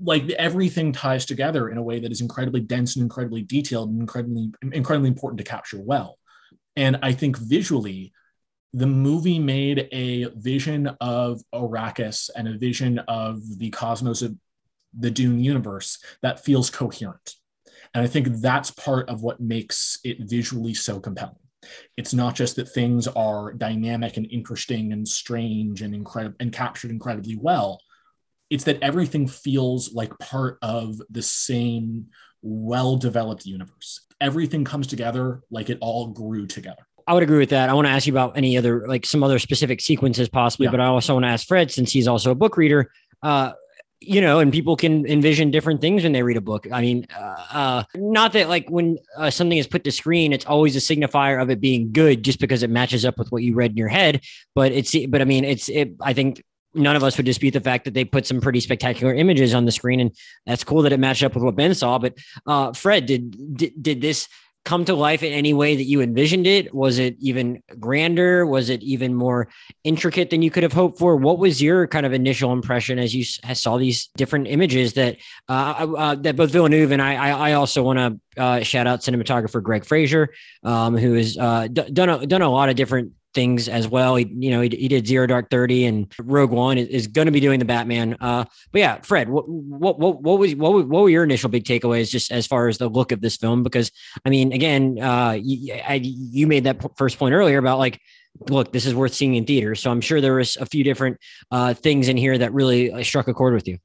[0.00, 4.00] Like everything ties together in a way that is incredibly dense and incredibly detailed and
[4.00, 6.18] incredibly incredibly important to capture well.
[6.76, 8.12] And i think visually
[8.74, 14.36] the movie made a vision of arrakis and a vision of the cosmos of
[14.96, 17.34] the dune universe that feels coherent.
[17.94, 21.47] And i think that's part of what makes it visually so compelling
[21.96, 26.90] it's not just that things are dynamic and interesting and strange and incredible and captured
[26.90, 27.80] incredibly well.
[28.50, 32.06] It's that everything feels like part of the same
[32.42, 34.06] well-developed universe.
[34.20, 36.86] Everything comes together like it all grew together.
[37.06, 37.70] I would agree with that.
[37.70, 40.70] I want to ask you about any other, like some other specific sequences possibly, yeah.
[40.72, 42.90] but I also want to ask Fred, since he's also a book reader,
[43.22, 43.52] uh,
[44.00, 46.66] you know, and people can envision different things when they read a book.
[46.72, 50.46] I mean, uh, uh, not that like when uh, something is put to screen, it's
[50.46, 53.54] always a signifier of it being good just because it matches up with what you
[53.54, 54.22] read in your head.
[54.54, 56.44] But it's, but I mean, it's, it, I think
[56.74, 59.64] none of us would dispute the fact that they put some pretty spectacular images on
[59.64, 61.98] the screen, and that's cool that it matched up with what Ben saw.
[61.98, 64.28] But uh, Fred, did, did did this
[64.68, 66.74] come to life in any way that you envisioned it?
[66.74, 68.44] Was it even grander?
[68.44, 69.48] Was it even more
[69.82, 71.16] intricate than you could have hoped for?
[71.16, 75.16] What was your kind of initial impression as you saw these different images that
[75.48, 79.00] uh, uh, that both Villeneuve and I I, I also want to uh, shout out
[79.00, 83.12] cinematographer Greg Fraser, um, who has uh, d- done a, done a lot of different
[83.34, 84.16] things as well.
[84.16, 87.26] He, you know, he, he did Zero Dark Thirty and Rogue One is, is going
[87.26, 88.16] to be doing the Batman.
[88.20, 91.64] Uh, but yeah, Fred, what, what, what, what was, what, what were your initial big
[91.64, 93.62] takeaways just as far as the look of this film?
[93.62, 93.90] Because
[94.24, 98.00] I mean, again, uh, you, I, you made that first point earlier about like,
[98.48, 99.80] look, this is worth seeing in theaters.
[99.80, 101.18] So I'm sure there was a few different
[101.50, 103.78] uh, things in here that really uh, struck a chord with you.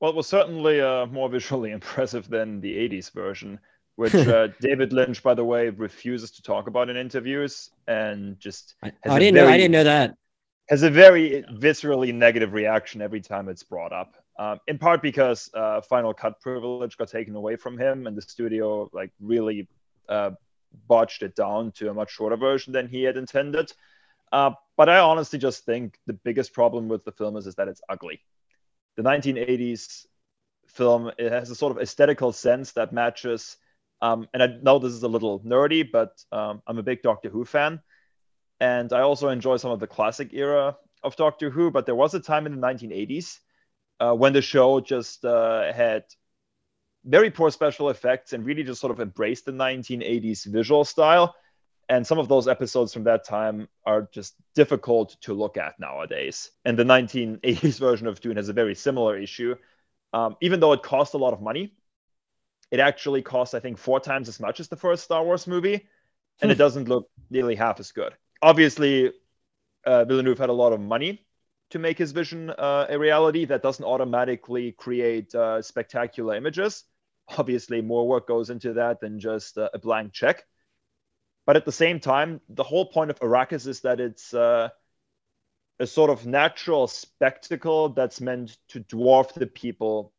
[0.00, 3.58] Well, it was certainly uh, more visually impressive than the 80s version
[3.96, 8.74] which uh, David Lynch, by the way, refuses to talk about in interviews, and just
[8.82, 10.14] I, I didn't very, know I didn't know that
[10.70, 14.14] has a very viscerally negative reaction every time it's brought up.
[14.38, 18.22] Um, in part because uh, Final Cut privilege got taken away from him, and the
[18.22, 19.68] studio like really
[20.08, 20.30] uh,
[20.88, 23.72] botched it down to a much shorter version than he had intended.
[24.32, 27.66] Uh, but I honestly just think the biggest problem with the film is, is that
[27.66, 28.20] it's ugly.
[28.96, 30.06] The 1980s
[30.68, 33.56] film it has a sort of aesthetical sense that matches
[34.02, 37.28] um, and I know this is a little nerdy, but um, I'm a big Doctor
[37.28, 37.80] Who fan.
[38.58, 41.70] And I also enjoy some of the classic era of Doctor Who.
[41.70, 43.38] But there was a time in the 1980s
[44.00, 46.04] uh, when the show just uh, had
[47.04, 51.34] very poor special effects and really just sort of embraced the 1980s visual style.
[51.88, 56.50] And some of those episodes from that time are just difficult to look at nowadays.
[56.64, 59.56] And the 1980s version of Dune has a very similar issue.
[60.12, 61.74] Um, even though it cost a lot of money,
[62.70, 65.88] it actually costs, I think, four times as much as the first Star Wars movie,
[66.40, 66.58] and it hmm.
[66.58, 68.14] doesn't look nearly half as good.
[68.42, 69.12] Obviously,
[69.84, 71.26] uh, Villeneuve had a lot of money
[71.70, 73.44] to make his vision uh, a reality.
[73.44, 76.84] That doesn't automatically create uh, spectacular images.
[77.38, 80.44] Obviously, more work goes into that than just uh, a blank check.
[81.46, 84.68] But at the same time, the whole point of Arrakis is that it's uh,
[85.78, 90.12] a sort of natural spectacle that's meant to dwarf the people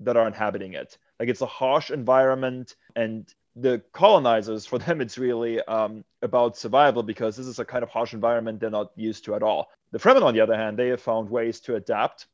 [0.00, 0.98] that are inhabiting it.
[1.18, 7.02] Like it's a harsh environment, and the colonizers, for them, it's really um, about survival
[7.02, 9.68] because this is a kind of harsh environment they're not used to at all.
[9.92, 12.26] The Fremen, on the other hand, they have found ways to adapt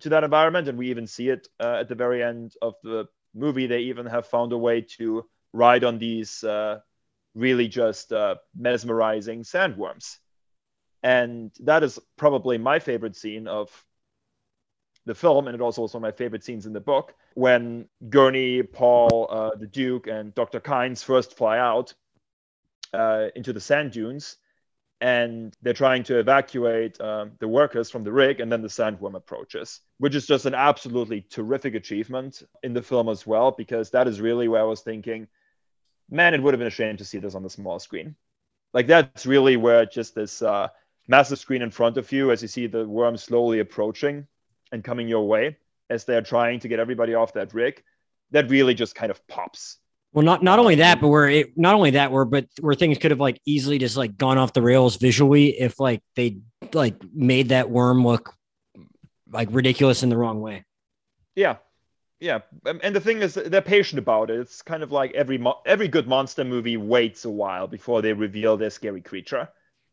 [0.00, 3.08] to that environment, and we even see it uh, at the very end of the
[3.34, 3.66] movie.
[3.66, 6.80] They even have found a way to ride on these uh,
[7.34, 10.18] really just uh, mesmerizing sandworms.
[11.02, 13.70] And that is probably my favorite scene of
[15.08, 17.88] the film, and it also was one of my favorite scenes in the book when
[18.08, 20.60] Gurney, Paul, uh, the Duke, and Dr.
[20.60, 21.94] Kynes first fly out
[22.92, 24.36] uh, into the sand dunes,
[25.00, 29.14] and they're trying to evacuate um, the workers from the rig, and then the sandworm
[29.14, 34.06] approaches, which is just an absolutely terrific achievement in the film as well, because that
[34.06, 35.26] is really where I was thinking,
[36.10, 38.14] man, it would have been a shame to see this on the small screen.
[38.74, 40.68] Like that's really where just this uh,
[41.06, 44.26] massive screen in front of you, as you see the worm slowly approaching
[44.72, 45.56] and coming your way
[45.90, 47.82] as they're trying to get everybody off that rig,
[48.30, 49.78] that really just kind of pops.
[50.12, 52.74] Well, not not only that, um, but where it not only that, where but where
[52.74, 56.38] things could have like easily just like gone off the rails visually if like they
[56.72, 58.34] like made that worm look
[59.30, 60.64] like ridiculous in the wrong way.
[61.34, 61.56] Yeah,
[62.20, 64.40] yeah, um, and the thing is, they're patient about it.
[64.40, 68.12] It's kind of like every mo- every good monster movie waits a while before they
[68.12, 69.48] reveal their scary creature.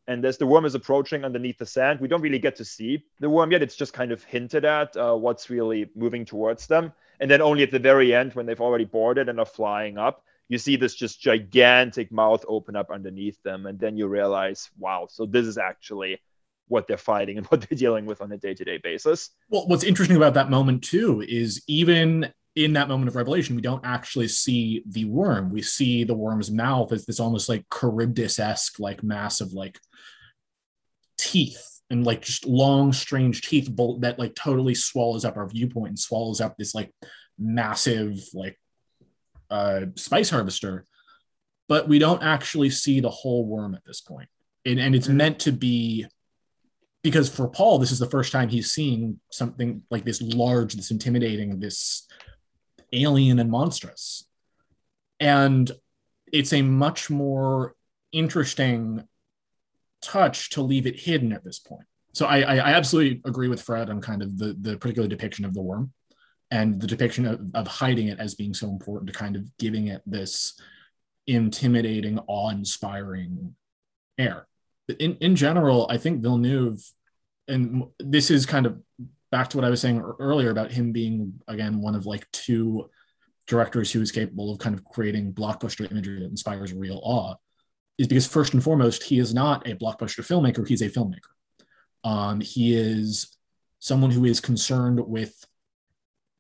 [0.08, 3.03] And as the worm is approaching underneath the sand, we don't really get to see
[3.20, 3.64] the worm yet.
[3.64, 6.93] It's just kind of hinted at uh, what's really moving towards them.
[7.20, 10.24] And then only at the very end, when they've already boarded and are flying up,
[10.47, 13.66] you see this just gigantic mouth open up underneath them.
[13.66, 16.22] And then you realize, wow, so this is actually
[16.68, 19.32] what they're fighting and what they're dealing with on a day to day basis.
[19.49, 23.62] Well, what's interesting about that moment, too, is even in that moment of revelation, we
[23.62, 25.51] don't actually see the worm.
[25.51, 29.78] We see the worm's mouth as this almost like Charybdis esque, like massive, like
[31.18, 35.99] teeth and like just long, strange teeth that like totally swallows up our viewpoint and
[35.99, 36.91] swallows up this like
[37.38, 38.58] massive, like
[39.49, 40.86] uh, spice harvester.
[41.68, 44.30] But we don't actually see the whole worm at this point.
[44.66, 45.18] And, and it's mm-hmm.
[45.18, 46.06] meant to be
[47.03, 50.89] because for Paul, this is the first time he's seeing something like this large, this
[50.89, 52.08] intimidating, this
[53.04, 54.26] alien and monstrous.
[55.20, 55.72] And
[56.32, 57.76] it's a much more
[58.12, 59.08] interesting
[60.02, 61.86] touch to leave it hidden at this point.
[62.14, 65.54] So I, I, absolutely agree with Fred on kind of the, the particular depiction of
[65.54, 65.91] the worm
[66.50, 69.88] and the depiction of, of hiding it as being so important to kind of giving
[69.88, 70.58] it this
[71.28, 73.56] intimidating, awe-inspiring
[74.18, 74.48] air.
[75.00, 76.82] In, in general, I think Villeneuve,
[77.48, 78.80] and this is kind of
[79.36, 82.90] back to what I was saying earlier about him being again one of like two
[83.48, 87.36] directors who is capable of kind of creating blockbuster imagery that inspires real awe
[87.98, 91.34] is because first and foremost he is not a blockbuster filmmaker he's a filmmaker.
[92.06, 93.38] Um, he is
[93.80, 95.34] someone who is concerned with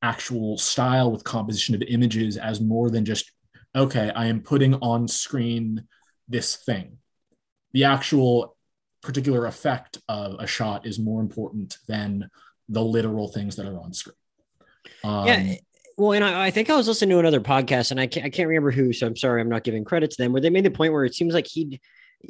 [0.01, 3.29] actual style with composition of images as more than just
[3.75, 5.85] okay i am putting on screen
[6.27, 6.97] this thing.
[7.73, 8.55] The actual
[9.01, 12.29] particular effect of a shot is more important than
[12.69, 14.15] the literal things that are on screen.
[15.03, 15.55] Um, yeah.
[15.97, 18.29] Well, and I, I, think I was listening to another podcast, and I can't, I
[18.29, 20.33] can't remember who, so I'm sorry, I'm not giving credit to them.
[20.33, 21.79] Where they made the point where it seems like he,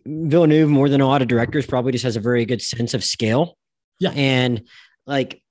[0.06, 3.04] Villeneuve, more than a lot of directors, probably just has a very good sense of
[3.04, 3.58] scale.
[4.00, 4.68] Yeah, and
[5.08, 5.42] like,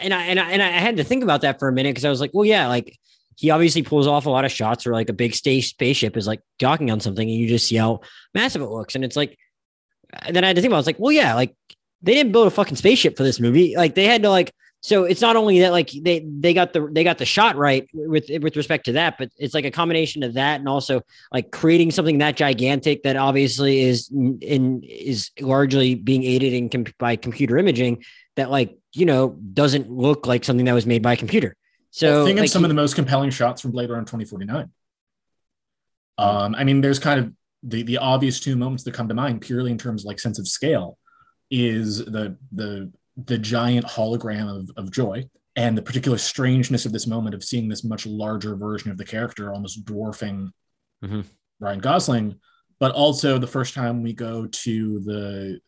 [0.00, 2.04] and I and I and I had to think about that for a minute because
[2.04, 2.96] I was like, well, yeah, like
[3.36, 6.26] he obviously pulls off a lot of shots where like a big stage spaceship is
[6.26, 8.00] like docking on something, and you just see how
[8.34, 9.36] massive it looks, and it's like,
[10.22, 10.78] and then I had to think about, it.
[10.78, 11.54] I was like, well, yeah, like
[12.06, 13.76] they didn't build a fucking spaceship for this movie.
[13.76, 16.88] Like they had to like so it's not only that like they they got the
[16.92, 20.22] they got the shot right with with respect to that, but it's like a combination
[20.22, 21.02] of that and also
[21.32, 27.16] like creating something that gigantic that obviously is in is largely being aided in by
[27.16, 28.04] computer imaging
[28.36, 31.56] that like you know doesn't look like something that was made by a computer.
[31.90, 34.02] So well, think like, of some he, of the most compelling shots from Blade Runner
[34.02, 34.70] 2049.
[36.18, 37.32] Um, I mean, there's kind of
[37.64, 40.38] the the obvious two moments that come to mind purely in terms of like sense
[40.38, 40.98] of scale
[41.50, 47.06] is the the the giant hologram of, of Joi and the particular strangeness of this
[47.06, 50.52] moment of seeing this much larger version of the character almost dwarfing
[51.02, 51.22] mm-hmm.
[51.58, 52.40] Ryan Gosling,
[52.78, 55.60] but also the first time we go to the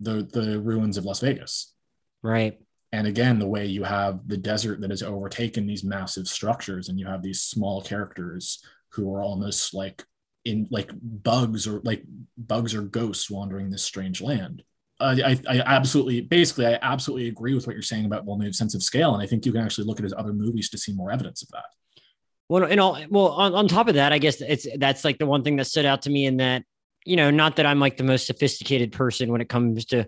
[0.00, 1.72] the the ruins of Las Vegas.
[2.22, 2.58] Right.
[2.92, 6.98] And again, the way you have the desert that has overtaken these massive structures, and
[6.98, 10.04] you have these small characters who are almost like
[10.44, 12.04] in like bugs or like
[12.38, 14.62] bugs or ghosts wandering this strange land.
[15.00, 18.74] Uh, I, I absolutely, basically, I absolutely agree with what you're saying about Villeneuve's sense
[18.74, 20.92] of scale, and I think you can actually look at his other movies to see
[20.92, 21.64] more evidence of that.
[22.48, 25.26] Well, and all well on, on top of that, I guess it's that's like the
[25.26, 26.62] one thing that stood out to me in that,
[27.04, 30.06] you know, not that I'm like the most sophisticated person when it comes to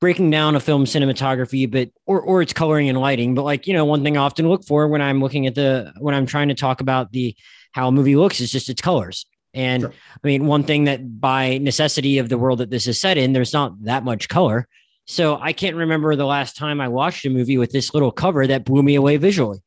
[0.00, 3.34] breaking down a film cinematography, but or or its coloring and lighting.
[3.34, 5.92] But like, you know, one thing I often look for when I'm looking at the
[5.98, 7.34] when I'm trying to talk about the
[7.72, 9.24] how a movie looks is just its colors.
[9.54, 9.92] And sure.
[9.92, 13.32] I mean, one thing that by necessity of the world that this is set in,
[13.32, 14.68] there's not that much color.
[15.06, 18.46] So I can't remember the last time I watched a movie with this little cover
[18.46, 19.60] that blew me away visually.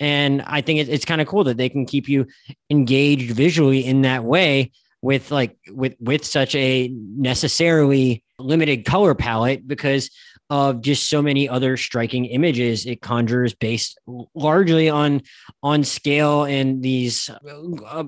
[0.00, 2.26] And I think it's kind of cool that they can keep you
[2.70, 4.72] engaged visually in that way
[5.02, 10.10] with like with with such a necessarily limited color palette because
[10.50, 13.98] of just so many other striking images it conjures based
[14.34, 15.22] largely on
[15.62, 18.04] on scale and these uh,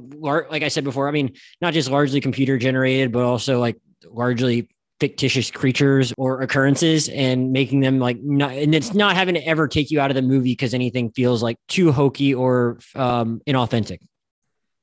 [0.50, 4.68] like i said before i mean not just largely computer generated but also like largely
[4.98, 9.66] fictitious creatures or occurrences and making them like not and it's not having to ever
[9.66, 13.98] take you out of the movie because anything feels like too hokey or um inauthentic.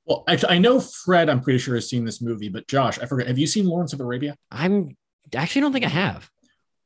[0.06, 3.06] Well actually i know fred i'm pretty sure has seen this movie but josh i
[3.06, 4.36] forget have you seen lawrence of arabia?
[4.52, 4.98] I'm
[5.34, 6.30] actually don't think i have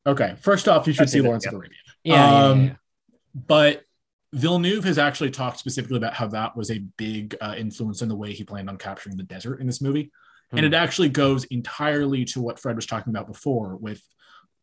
[0.06, 1.78] Okay, first off, you should see Lawrence of Arabia.
[2.04, 2.74] Yeah, um, yeah, yeah,
[3.34, 3.84] but
[4.34, 8.16] Villeneuve has actually talked specifically about how that was a big uh, influence in the
[8.16, 10.12] way he planned on capturing the desert in this movie,
[10.52, 10.58] hmm.
[10.58, 14.02] and it actually goes entirely to what Fred was talking about before, with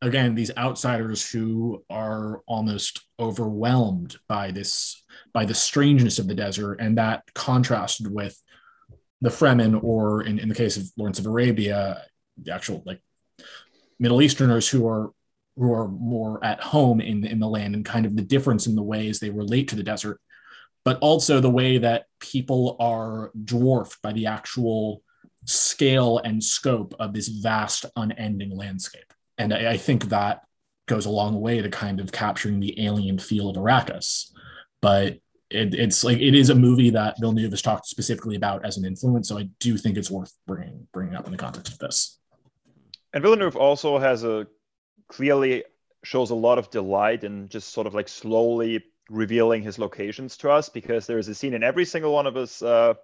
[0.03, 6.81] again these outsiders who are almost overwhelmed by this by the strangeness of the desert,
[6.81, 8.41] and that contrasted with
[9.23, 12.03] the Fremen, or in, in the case of Lawrence of Arabia,
[12.43, 13.01] the actual like
[13.99, 15.13] Middle Easterners who are
[15.61, 18.75] who are more at home in, in the land and kind of the difference in
[18.75, 20.19] the ways they relate to the desert,
[20.85, 25.03] but also the way that people are dwarfed by the actual
[25.45, 29.13] scale and scope of this vast, unending landscape.
[29.37, 30.41] And I, I think that
[30.87, 34.33] goes a long way to kind of capturing the alien feel of Arrakis.
[34.81, 35.19] But
[35.51, 38.87] it, it's like it is a movie that Villeneuve has talked specifically about as an
[38.87, 39.29] influence.
[39.29, 42.19] So I do think it's worth bringing bringing up in the context of this.
[43.13, 44.47] And Villeneuve also has a
[45.11, 45.65] clearly
[46.05, 50.51] shows a lot of delight in just sort of like slowly revealing his locations to
[50.51, 52.95] us because there is a scene in every single one of his uh,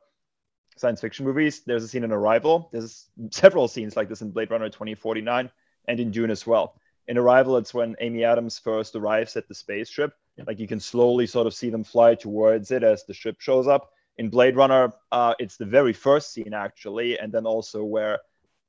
[0.76, 1.62] science fiction movies.
[1.66, 2.68] There's a scene in Arrival.
[2.72, 5.50] There's several scenes like this in Blade Runner 2049
[5.88, 6.74] and in Dune as well.
[7.08, 10.12] In Arrival, it's when Amy Adams first arrives at the spaceship.
[10.36, 10.44] Yeah.
[10.46, 13.66] Like you can slowly sort of see them fly towards it as the ship shows
[13.66, 13.90] up.
[14.16, 18.20] In Blade Runner, uh, it's the very first scene actually, and then also where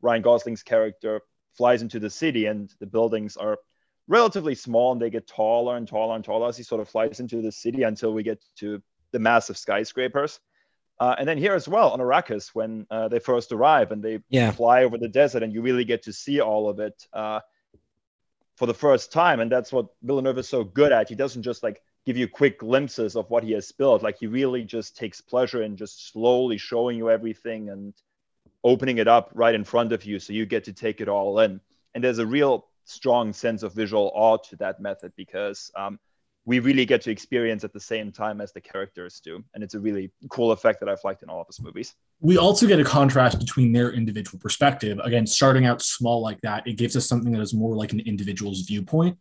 [0.02, 1.22] Ryan Gosling's character
[1.58, 3.58] flies into the city and the buildings are
[4.08, 7.20] relatively small and they get taller and taller and taller as he sort of flies
[7.20, 8.82] into the city until we get to
[9.12, 10.40] the massive skyscrapers.
[11.00, 14.20] Uh, and then here as well on Arrakis, when uh, they first arrive and they
[14.30, 14.52] yeah.
[14.52, 17.40] fly over the desert, and you really get to see all of it uh,
[18.56, 19.40] for the first time.
[19.40, 21.10] And that's what Villeneuve is so good at.
[21.10, 24.02] He doesn't just like give you quick glimpses of what he has built.
[24.02, 27.94] Like he really just takes pleasure in just slowly showing you everything and
[28.68, 31.40] opening it up right in front of you so you get to take it all
[31.40, 31.62] in.
[31.96, 36.00] And there's a real strong sense of visual awe to that method because um,
[36.46, 39.44] we really get to experience at the same time as the characters do.
[39.54, 41.96] And it's a really cool effect that I've liked in all of his movies.
[42.20, 45.00] We also get a contrast between their individual perspective.
[45.04, 48.02] Again, starting out small like that, it gives us something that is more like an
[48.02, 49.18] individual's viewpoint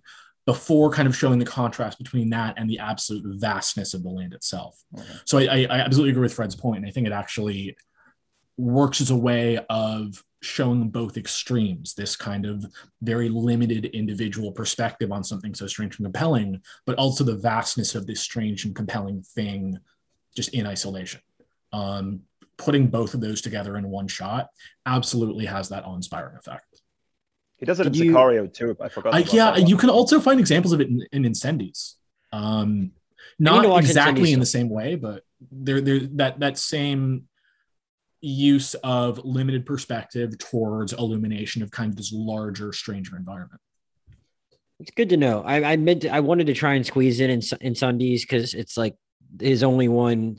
[0.46, 4.32] before kind of showing the contrast between that and the absolute vastness of the land
[4.32, 4.80] itself.
[4.96, 5.04] Okay.
[5.24, 7.76] So I, I, absolutely agree with Fred's point, and I think it actually
[8.56, 12.64] works as a way of showing both extremes this kind of
[13.02, 18.06] very limited individual perspective on something so strange and compelling but also the vastness of
[18.06, 19.78] this strange and compelling thing
[20.36, 21.20] just in isolation
[21.72, 22.20] um,
[22.58, 24.48] putting both of those together in one shot
[24.84, 26.82] absolutely has that awe-inspiring effect
[27.56, 28.76] he does it Did in you, Sicario too.
[28.80, 29.14] I forgot.
[29.14, 31.94] Uh, yeah, you can also find examples of it in, in Incendies.
[32.32, 32.92] Um,
[33.38, 37.28] not exactly in the same way, but there, there that that same
[38.20, 43.60] use of limited perspective towards illumination of kind of this larger, stranger environment.
[44.80, 45.42] It's good to know.
[45.42, 48.76] I, I meant to, I wanted to try and squeeze in in, Incendies because it's
[48.76, 48.94] like
[49.40, 50.36] his only one.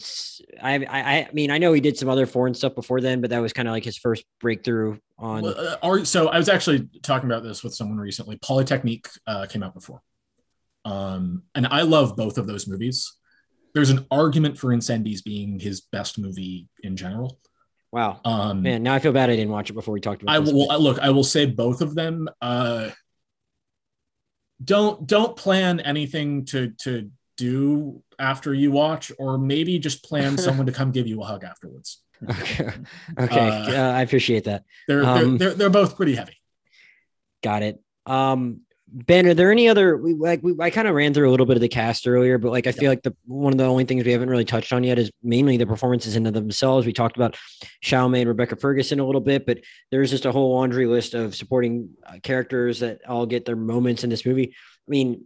[0.62, 3.32] I, I I mean I know he did some other foreign stuff before then, but
[3.32, 5.44] that was kind of like his first breakthrough on.
[5.44, 8.38] Well, uh, so I was actually talking about this with someone recently.
[8.38, 10.02] Polytechnique uh, came out before,
[10.86, 13.12] um, and I love both of those movies.
[13.74, 17.40] There's an argument for Incendies being his best movie in general.
[17.98, 18.22] Wow.
[18.26, 20.34] Um, Man, now I feel bad I didn't watch it before we talked about.
[20.34, 20.36] It.
[20.36, 21.00] I will look.
[21.00, 22.30] I will say both of them.
[22.40, 22.92] Uh,
[24.64, 30.68] don't don't plan anything to to do after you watch, or maybe just plan someone
[30.68, 32.04] to come give you a hug afterwards.
[32.30, 32.70] Okay.
[33.20, 33.50] Okay.
[33.50, 34.64] Uh, uh, I appreciate that.
[34.88, 36.38] They're, um, they're, they're they're both pretty heavy.
[37.42, 37.82] Got it.
[38.06, 41.32] Um, Ben, are there any other we like we, I kind of ran through a
[41.32, 43.66] little bit of the cast earlier, but like I feel like the one of the
[43.66, 46.86] only things we haven't really touched on yet is mainly the performances in themselves.
[46.86, 47.36] We talked about
[47.84, 49.60] Chalamet and Rebecca Ferguson a little bit, but
[49.92, 54.06] there's just a whole laundry list of supporting uh, characters that all get their moments
[54.06, 54.56] in this movie.
[54.88, 55.22] I mean,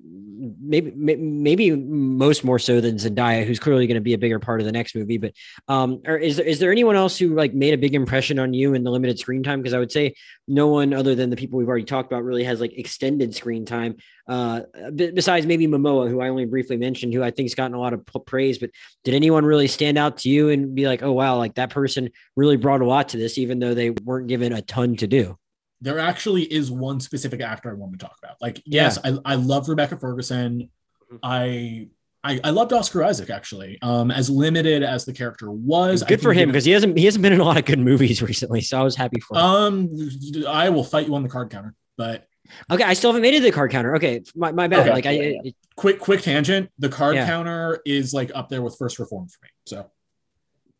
[0.59, 4.59] maybe maybe most more so than Zendaya, who's clearly going to be a bigger part
[4.59, 5.17] of the next movie.
[5.17, 5.33] But
[5.67, 8.53] um, or is there is there anyone else who like made a big impression on
[8.53, 9.61] you in the limited screen time?
[9.61, 10.15] Because I would say
[10.47, 13.65] no one other than the people we've already talked about really has like extended screen
[13.65, 13.97] time.
[14.27, 14.61] Uh,
[14.95, 18.03] besides maybe Momoa, who I only briefly mentioned, who I think's gotten a lot of
[18.25, 18.57] praise.
[18.57, 18.71] But
[19.03, 22.09] did anyone really stand out to you and be like, oh wow, like that person
[22.35, 25.37] really brought a lot to this, even though they weren't given a ton to do?
[25.81, 28.37] There actually is one specific actor I want to talk about.
[28.39, 29.17] Like, yes, yeah.
[29.25, 30.69] I, I love Rebecca Ferguson.
[31.11, 31.17] Mm-hmm.
[31.23, 31.87] I,
[32.23, 33.79] I I loved Oscar Isaac actually.
[33.81, 37.23] Um, as limited as the character was, good for him because he hasn't he hasn't
[37.23, 38.61] been in a lot of good movies recently.
[38.61, 39.35] So I was happy for.
[39.35, 39.43] Him.
[39.43, 40.09] Um,
[40.47, 42.27] I will fight you on the card counter, but
[42.69, 43.95] okay, I still haven't made it to the card counter.
[43.95, 44.81] Okay, my, my bad.
[44.81, 44.91] Okay.
[44.91, 46.69] Like I, I, quick quick tangent.
[46.77, 47.25] The card yeah.
[47.25, 49.49] counter is like up there with First Reformed for me.
[49.65, 49.89] So.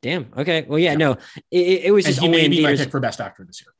[0.02, 0.32] Damn.
[0.36, 0.66] Okay.
[0.68, 0.92] Well, yeah.
[0.92, 0.98] yeah.
[0.98, 1.12] No,
[1.52, 3.72] it, it was and just he may be my pick for best actor this year.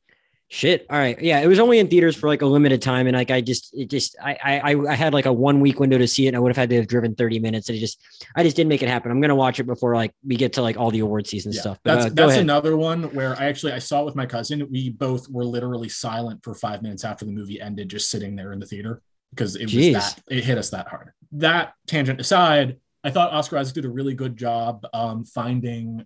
[0.52, 0.84] Shit.
[0.90, 1.18] All right.
[1.18, 1.40] Yeah.
[1.40, 3.06] It was only in theaters for like a limited time.
[3.06, 5.96] And like, I just, it just, I, I, I had like a one week window
[5.96, 6.28] to see it.
[6.28, 7.70] And I would have had to have driven 30 minutes.
[7.70, 8.02] And it just,
[8.36, 9.10] I just didn't make it happen.
[9.10, 11.52] I'm going to watch it before like we get to like all the award season
[11.52, 11.78] yeah, stuff.
[11.82, 14.68] But, that's, uh, that's another one where I actually, I saw it with my cousin.
[14.70, 18.52] We both were literally silent for five minutes after the movie ended, just sitting there
[18.52, 19.00] in the theater
[19.30, 19.94] because it Jeez.
[19.94, 21.12] was that, it hit us that hard.
[21.32, 26.04] That tangent aside, I thought Oscar Isaac did a really good job um, finding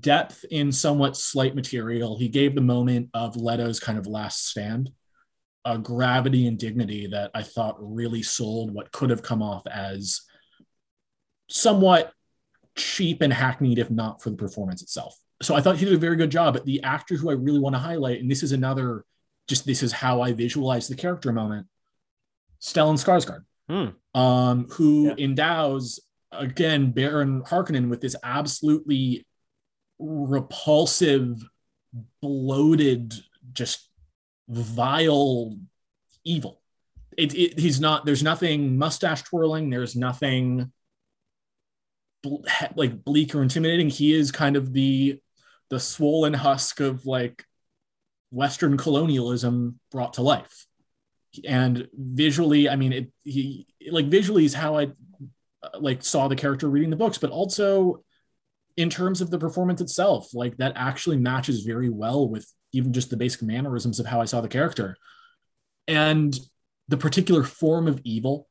[0.00, 2.16] depth in somewhat slight material.
[2.16, 4.90] He gave the moment of Leto's kind of last stand
[5.64, 10.22] a gravity and dignity that I thought really sold what could have come off as
[11.48, 12.12] somewhat
[12.76, 15.16] cheap and hackneyed, if not for the performance itself.
[15.40, 16.54] So I thought he did a very good job.
[16.54, 19.04] But the actor who I really want to highlight, and this is another,
[19.48, 21.66] just this is how I visualize the character moment,
[22.60, 24.20] Stellan Skarsgård, hmm.
[24.20, 25.24] um, who yeah.
[25.24, 29.26] endows again Baron Harkonnen with this absolutely
[30.02, 31.42] repulsive,
[32.20, 33.14] bloated,
[33.52, 33.88] just
[34.48, 35.56] vile
[36.24, 36.60] evil.
[37.16, 40.72] It, it, he's not, there's nothing mustache twirling, there's nothing
[42.76, 43.88] like bleak or intimidating.
[43.88, 45.20] He is kind of the
[45.70, 47.44] the swollen husk of like
[48.30, 50.66] Western colonialism brought to life.
[51.48, 54.84] And visually, I mean, it he like visually is how I
[55.62, 58.04] uh, like saw the character reading the books, but also
[58.76, 63.10] in terms of the performance itself, like that actually matches very well with even just
[63.10, 64.96] the basic mannerisms of how I saw the character.
[65.86, 66.38] And
[66.88, 68.48] the particular form of evil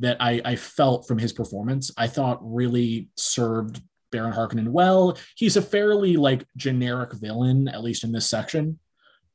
[0.00, 3.80] that I, I felt from his performance, I thought really served
[4.10, 5.18] Baron Harkonnen well.
[5.36, 8.78] He's a fairly like generic villain, at least in this section,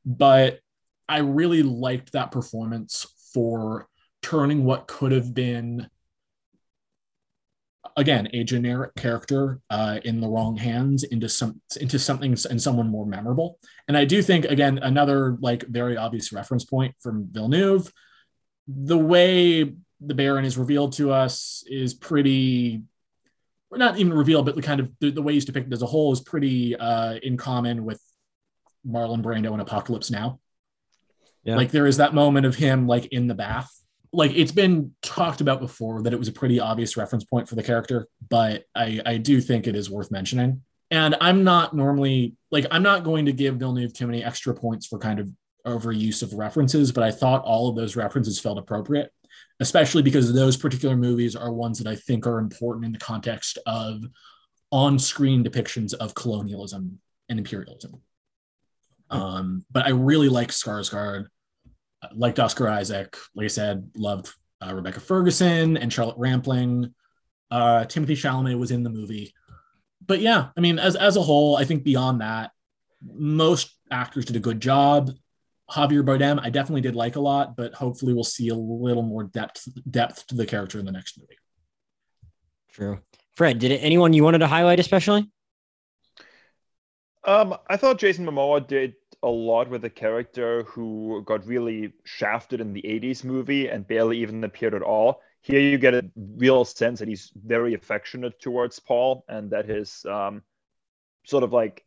[0.04, 0.60] but
[1.08, 3.88] I really liked that performance for
[4.22, 5.88] turning what could have been
[7.96, 12.88] again a generic character uh, in the wrong hands into some into something and someone
[12.88, 13.58] more memorable.
[13.88, 17.92] And I do think again another like very obvious reference point from Villeneuve,
[18.66, 22.82] the way the Baron is revealed to us is pretty.
[23.72, 26.12] Not even revealed, but the kind of the, the way he's depicted as a whole
[26.12, 28.00] is pretty uh, in common with
[28.86, 30.38] Marlon Brando in Apocalypse Now.
[31.42, 31.56] Yeah.
[31.56, 33.72] Like there is that moment of him like in the bath
[34.14, 37.54] like it's been talked about before that it was a pretty obvious reference point for
[37.56, 40.62] the character, but I, I do think it is worth mentioning.
[40.90, 44.86] And I'm not normally like I'm not going to give Villeneuve too many extra points
[44.86, 45.28] for kind of
[45.66, 49.10] overuse of references, but I thought all of those references felt appropriate,
[49.60, 53.58] especially because those particular movies are ones that I think are important in the context
[53.66, 54.04] of
[54.70, 58.00] on-screen depictions of colonialism and imperialism.
[59.10, 61.26] Um, but I really like Skarsgård
[62.12, 63.16] liked Oscar Isaac.
[63.34, 66.94] Like I said, loved uh, Rebecca Ferguson and Charlotte Rampling.
[67.50, 69.32] Uh, Timothée Chalamet was in the movie.
[70.06, 72.50] But yeah, I mean, as, as a whole, I think beyond that,
[73.02, 75.10] most actors did a good job.
[75.70, 79.24] Javier Bardem, I definitely did like a lot, but hopefully we'll see a little more
[79.24, 81.38] depth depth to the character in the next movie.
[82.70, 83.00] True.
[83.34, 85.30] Fred, did it, anyone you wanted to highlight especially?
[87.24, 88.94] Um, I thought Jason Momoa did
[89.24, 94.18] a lot with a character who got really shafted in the 80s movie and barely
[94.18, 95.22] even appeared at all.
[95.40, 100.04] Here you get a real sense that he's very affectionate towards Paul and that his
[100.04, 100.42] um,
[101.24, 101.84] sort of like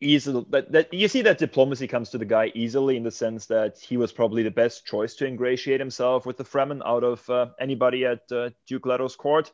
[0.00, 3.46] easily that, that you see that diplomacy comes to the guy easily in the sense
[3.46, 7.28] that he was probably the best choice to ingratiate himself with the Fremen out of
[7.28, 9.52] uh, anybody at uh, Duke Leto's court.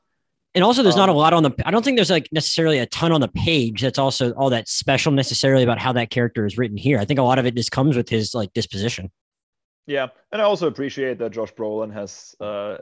[0.54, 1.54] And also, there's um, not a um, lot on the.
[1.64, 3.80] I don't think there's like necessarily a ton on the page.
[3.80, 6.98] That's also all that special necessarily about how that character is written here.
[6.98, 9.10] I think a lot of it just comes with his like disposition.
[9.86, 12.78] Yeah, and I also appreciate that Josh Brolin has uh,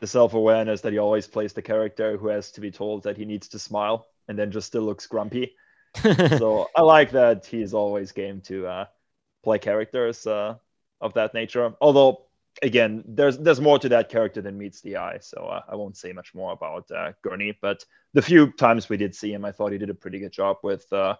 [0.00, 3.24] the self-awareness that he always plays the character who has to be told that he
[3.24, 5.54] needs to smile and then just still looks grumpy.
[6.38, 8.84] so I like that he's always game to uh,
[9.42, 10.56] play characters uh,
[11.00, 11.72] of that nature.
[11.80, 12.26] Although,
[12.62, 15.96] again, there's there's more to that character than meets the eye, so uh, I won't
[15.96, 17.56] say much more about uh, Gurney.
[17.60, 20.32] But the few times we did see him, I thought he did a pretty good
[20.32, 21.16] job with uh,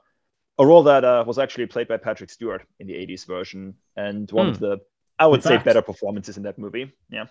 [0.58, 4.30] a role that uh, was actually played by Patrick Stewart in the '80s version, and
[4.30, 4.64] one of hmm.
[4.64, 4.80] the
[5.18, 6.92] I would say better performances in that movie.
[7.08, 7.26] Yeah.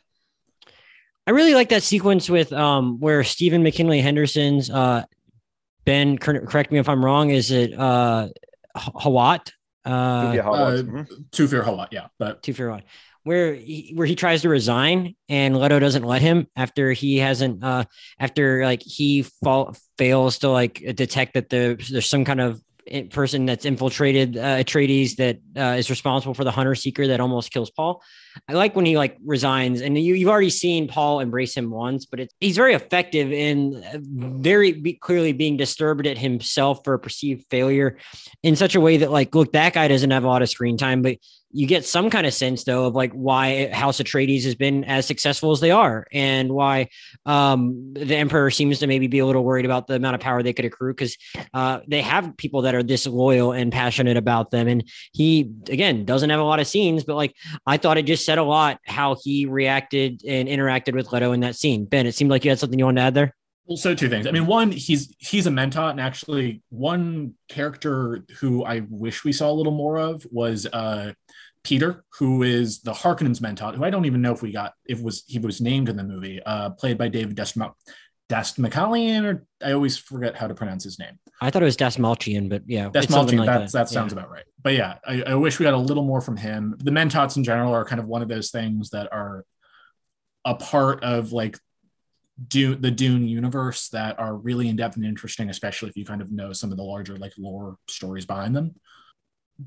[1.25, 5.03] I really like that sequence with um where Stephen McKinley Henderson's uh
[5.85, 8.29] Ben correct me if I'm wrong is it uh
[8.75, 9.51] Hawat
[9.85, 11.01] uh, uh mm-hmm.
[11.31, 12.83] Thufir Hawat yeah but Thufir Hawat
[13.23, 17.63] where he, where he tries to resign and Leto doesn't let him after he hasn't
[17.63, 17.85] uh
[18.19, 22.61] after like he fall fails to like detect that the, there's some kind of
[23.09, 27.51] person that's infiltrated uh, Atreides that uh, is responsible for the hunter seeker that almost
[27.51, 28.01] kills Paul.
[28.47, 32.05] I like when he like resigns, and you, you've already seen Paul embrace him once,
[32.05, 36.99] but it's, he's very effective in uh, very clearly being disturbed at himself for a
[36.99, 37.97] perceived failure
[38.41, 40.77] in such a way that like, look, that guy doesn't have a lot of screen
[40.77, 41.17] time, but
[41.53, 45.05] you get some kind of sense though of like why House Atreides has been as
[45.05, 46.89] successful as they are, and why
[47.25, 50.41] um, the Emperor seems to maybe be a little worried about the amount of power
[50.41, 51.15] they could accrue because
[51.53, 54.67] uh, they have people that are this loyal and passionate about them.
[54.67, 57.35] And he again doesn't have a lot of scenes, but like
[57.67, 61.41] I thought it just said a lot how he reacted and interacted with Leto in
[61.41, 61.85] that scene.
[61.85, 63.35] Ben, it seemed like you had something you wanted to add there.
[63.65, 64.27] Well, so two things.
[64.27, 69.31] I mean, one, he's he's a mentor, and actually, one character who I wish we
[69.31, 71.13] saw a little more of was uh,
[71.63, 75.01] Piter, who is the Harkonnens mentat, who I don't even know if we got if
[75.01, 77.73] was he was named in the movie, uh, played by David Dastmalchian,
[78.29, 81.19] Dastmalchian, or I always forget how to pronounce his name.
[81.41, 83.39] I thought it was Dastmalchian, but yeah, Dastmalchian.
[83.39, 84.19] Like that, that sounds yeah.
[84.19, 84.45] about right.
[84.61, 86.75] But yeah, I, I wish we got a little more from him.
[86.79, 89.45] The mentats in general are kind of one of those things that are
[90.45, 91.57] a part of like
[92.47, 96.21] Dune, the Dune universe that are really in depth and interesting, especially if you kind
[96.21, 98.75] of know some of the larger like lore stories behind them.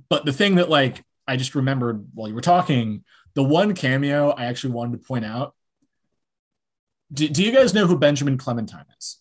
[0.09, 3.05] But the thing that like I just remembered while you were talking,
[3.35, 5.55] the one cameo I actually wanted to point out.
[7.12, 9.19] Do, do you guys know who Benjamin Clementine is?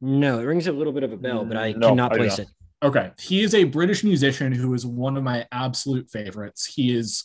[0.00, 2.38] No, it rings a little bit of a bell, but I no, cannot I place
[2.38, 2.48] it.
[2.82, 3.10] Okay.
[3.18, 6.66] He is a British musician who is one of my absolute favorites.
[6.66, 7.24] He is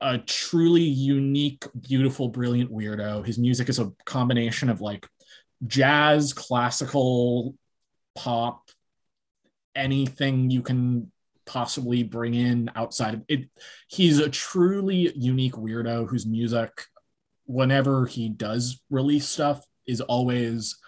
[0.00, 3.26] a truly unique, beautiful, brilliant weirdo.
[3.26, 5.06] His music is a combination of like
[5.66, 7.54] jazz, classical,
[8.14, 8.70] pop,
[9.74, 11.12] anything you can
[11.50, 13.50] possibly bring in outside of it.
[13.88, 16.70] He's a truly unique weirdo whose music,
[17.46, 20.78] whenever he does release stuff, is always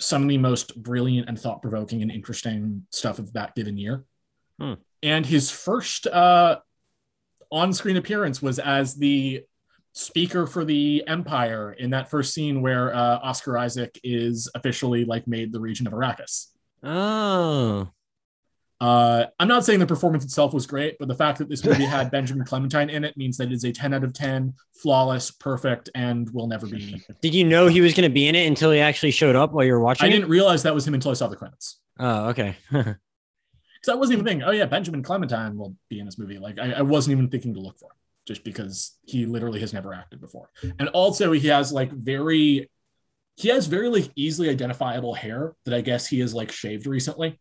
[0.00, 4.04] some of the most brilliant and thought provoking and interesting stuff of that given year.
[4.58, 4.74] Hmm.
[5.02, 6.58] And his first uh,
[7.52, 9.44] on screen appearance was as the
[9.92, 15.28] speaker for the Empire in that first scene where uh, Oscar Isaac is officially like
[15.28, 16.48] made the region of Arrakis.
[16.82, 17.90] Oh.
[18.80, 21.84] Uh, I'm not saying the performance itself was great, but the fact that this movie
[21.84, 25.30] had Benjamin Clementine in it means that it is a 10 out of 10, flawless,
[25.30, 27.02] perfect, and will never be.
[27.20, 29.52] Did you know he was going to be in it until he actually showed up
[29.52, 30.06] while you were watching?
[30.06, 31.78] I didn't realize that was him until I saw the credits.
[31.98, 32.56] Oh, okay.
[33.80, 36.38] Because I wasn't even thinking, oh yeah, Benjamin Clementine will be in this movie.
[36.38, 37.96] Like I, I wasn't even thinking to look for him,
[38.26, 40.50] just because he literally has never acted before.
[40.78, 42.68] And also he has like very,
[43.36, 47.38] he has very like easily identifiable hair that I guess he has like shaved recently.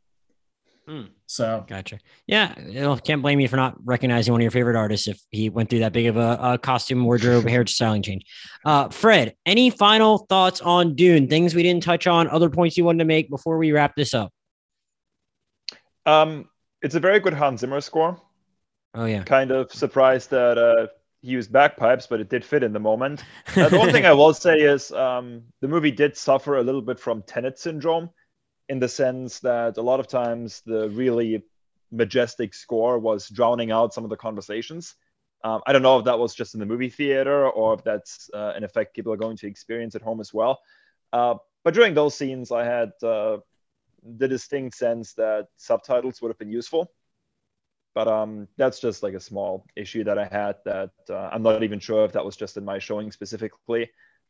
[0.90, 1.03] Hmm.
[1.28, 1.99] So gotcha.
[2.26, 5.22] Yeah, you know, can't blame you for not recognizing one of your favorite artists if
[5.30, 8.26] he went through that big of a, a costume, wardrobe, hair styling change.
[8.66, 11.28] Uh, Fred, any final thoughts on Dune?
[11.28, 14.16] Things we didn't touch on, other points you wanted to make before we wrap this
[14.16, 14.34] up?
[16.07, 16.49] Um,
[16.82, 18.20] it's a very good Hans Zimmer score.
[18.95, 19.22] Oh yeah.
[19.22, 20.88] Kind of surprised that uh,
[21.22, 23.24] he used bagpipes, but it did fit in the moment.
[23.56, 26.82] Uh, the one thing I will say is um, the movie did suffer a little
[26.82, 28.10] bit from Tenet syndrome
[28.70, 31.44] in the sense that a lot of times the really
[31.91, 34.96] majestic score was drowning out some of the conversations.
[35.44, 38.30] Um, I don't know if that was just in the movie theater or if that's
[38.34, 40.60] uh, an effect people are going to experience at home as well.
[41.12, 43.38] Uh, but during those scenes, I had uh,
[44.04, 46.91] the distinct sense that subtitles would have been useful.
[47.96, 51.64] But um, that's just like a small issue that I had that uh, I'm not
[51.64, 53.90] even sure if that was just in my showing specifically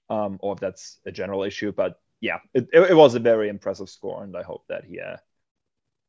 [0.09, 1.73] um, or if that's a general issue.
[1.73, 5.17] But yeah, it, it, was a very impressive score, and I hope that he uh,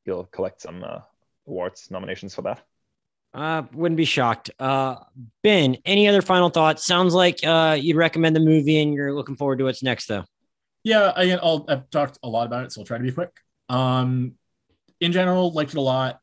[0.05, 1.01] he'll collect some uh,
[1.47, 2.62] awards nominations for that.
[3.32, 4.51] Uh, wouldn't be shocked.
[4.59, 4.97] Uh,
[5.43, 6.85] Ben, any other final thoughts?
[6.85, 10.24] Sounds like uh, you'd recommend the movie, and you're looking forward to what's next, though.
[10.82, 13.31] Yeah, I, I'll, I've talked a lot about it, so I'll try to be quick.
[13.69, 14.32] Um,
[15.01, 16.20] in general, liked it a lot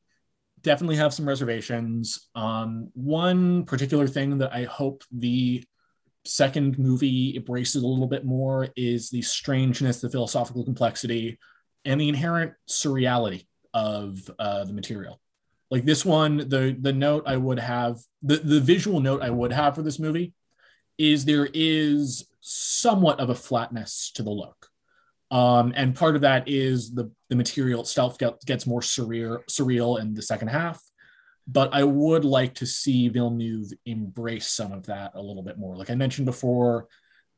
[0.68, 2.28] definitely have some reservations.
[2.36, 5.64] Um, one particular thing that I hope the
[6.28, 11.40] second movie embraces a little bit more is the strangeness, the philosophical complexity,
[11.86, 15.20] and the inherent surreality of uh, the material.
[15.70, 19.52] Like this one, the the note I would have, the, the visual note I would
[19.52, 20.34] have for this movie
[20.98, 24.70] is there is somewhat of a flatness to the look.
[25.30, 30.00] Um, and part of that is the, the material itself get, gets more surreal, surreal
[30.00, 30.82] in the second half.
[31.48, 35.78] But I would like to see Villeneuve embrace some of that a little bit more.
[35.78, 36.88] Like I mentioned before,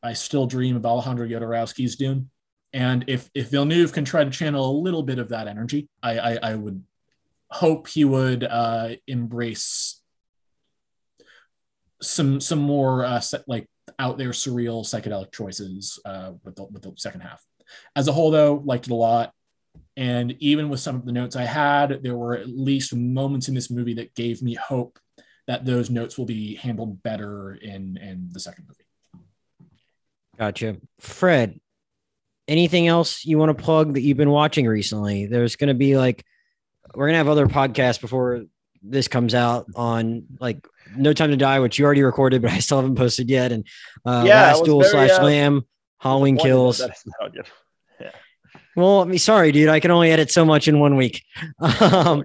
[0.02, 2.30] I still dream of Alejandro Jodorowsky's Dune.
[2.74, 6.20] And if, if Villeneuve can try to channel a little bit of that energy, I,
[6.20, 6.84] I, I would
[7.50, 10.02] hope he would uh, embrace
[12.02, 13.68] some some more uh, like
[13.98, 17.44] out there surreal psychedelic choices uh, with the, with the second half.
[17.96, 19.34] As a whole, though, liked it a lot.
[20.00, 23.54] And even with some of the notes I had, there were at least moments in
[23.54, 24.98] this movie that gave me hope
[25.46, 29.26] that those notes will be handled better in in the second movie.
[30.38, 31.60] Gotcha, Fred.
[32.48, 35.26] Anything else you want to plug that you've been watching recently?
[35.26, 36.24] There's going to be like
[36.96, 38.46] we're gonna have other podcasts before
[38.82, 40.66] this comes out on like
[40.96, 43.52] No Time to Die, which you already recorded, but I still haven't posted yet.
[43.52, 43.68] And
[44.06, 45.66] uh, yeah, Last Duel slash uh, Lamb,
[45.98, 46.82] Halloween Kills.
[48.76, 49.70] Well, I mean, sorry, dude.
[49.70, 51.24] I can only edit so much in one week.
[51.82, 52.24] Um,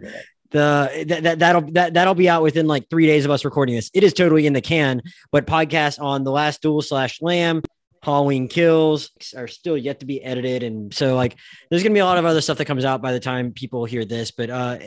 [0.54, 3.74] the that, that that'll that that'll be out within like three days of us recording
[3.74, 3.90] this.
[3.92, 5.02] It is totally in the can.
[5.32, 7.62] But podcast on the Last Duel slash Lamb,
[8.02, 11.36] Halloween Kills are still yet to be edited, and so like
[11.70, 13.84] there's gonna be a lot of other stuff that comes out by the time people
[13.84, 14.30] hear this.
[14.30, 14.78] But uh,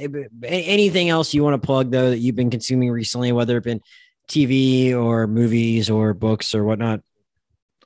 [0.44, 3.82] anything else you want to plug though that you've been consuming recently, whether it been
[4.30, 7.02] TV or movies or books or whatnot?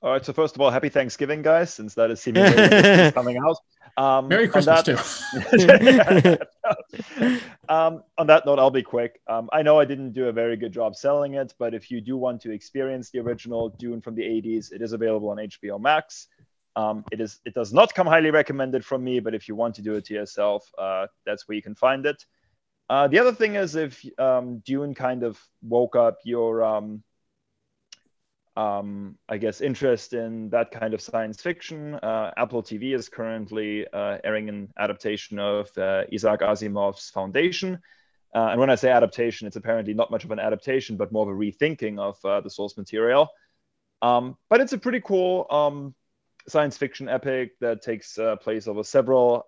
[0.03, 0.25] All right.
[0.25, 3.57] So first of all, happy Thanksgiving, guys, since that is seemingly coming out.
[3.97, 6.47] Um, Merry Christmas that,
[7.19, 7.25] too.
[7.69, 9.21] um, on that note, I'll be quick.
[9.27, 12.01] Um, I know I didn't do a very good job selling it, but if you
[12.01, 15.79] do want to experience the original Dune from the 80s, it is available on HBO
[15.79, 16.27] Max.
[16.75, 17.39] Um, it is.
[17.45, 20.05] It does not come highly recommended from me, but if you want to do it
[20.05, 22.25] to yourself, uh, that's where you can find it.
[22.89, 27.03] Uh, the other thing is if um, Dune kind of woke up your um,
[28.61, 31.95] um, I guess, interest in that kind of science fiction.
[31.95, 37.79] Uh, Apple TV is currently uh, airing an adaptation of uh, Isaac Asimov's Foundation.
[38.35, 41.23] Uh, and when I say adaptation, it's apparently not much of an adaptation, but more
[41.29, 43.29] of a rethinking of uh, the source material.
[44.03, 45.95] Um, but it's a pretty cool um,
[46.47, 49.45] science fiction epic that takes uh, place over several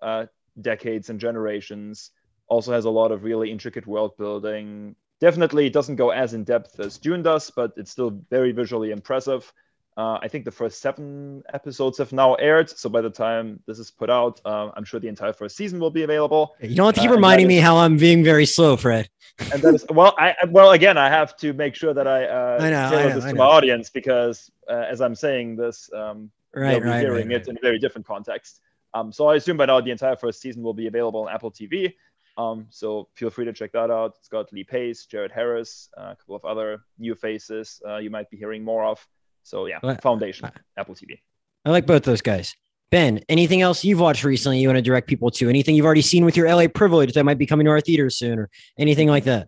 [0.60, 2.10] decades and generations.
[2.48, 6.82] Also has a lot of really intricate world building, Definitely doesn't go as in depth
[6.82, 9.54] as Dune does, but it's still very visually impressive.
[9.96, 12.70] Uh, I think the first seven episodes have now aired.
[12.70, 15.80] So by the time this is put out, uh, I'm sure the entire first season
[15.80, 16.58] will be available.
[16.60, 19.08] You don't have to keep uh, reminding me how I'm being very slow, Fred.
[19.40, 22.58] and that is well, I well again, I have to make sure that I, uh,
[22.62, 23.46] I know, I know, this I to know.
[23.46, 27.38] my audience because uh, as I'm saying this, um, right, they'll be right, hearing right,
[27.38, 28.60] it in a very different context.
[28.94, 31.50] Um, so I assume by now the entire first season will be available on Apple
[31.50, 31.94] TV.
[32.38, 34.16] Um, so feel free to check that out.
[34.20, 38.10] It's got Lee Pace, Jared Harris, uh, a couple of other new faces uh, you
[38.10, 39.06] might be hearing more of.
[39.44, 41.20] So yeah, well, Foundation, Apple TV.
[41.66, 42.56] I like both those guys.
[42.92, 45.50] Ben, anything else you've watched recently you want to direct people to?
[45.50, 48.18] Anything you've already seen with your LA privilege that might be coming to our theaters
[48.18, 49.48] soon or anything like that?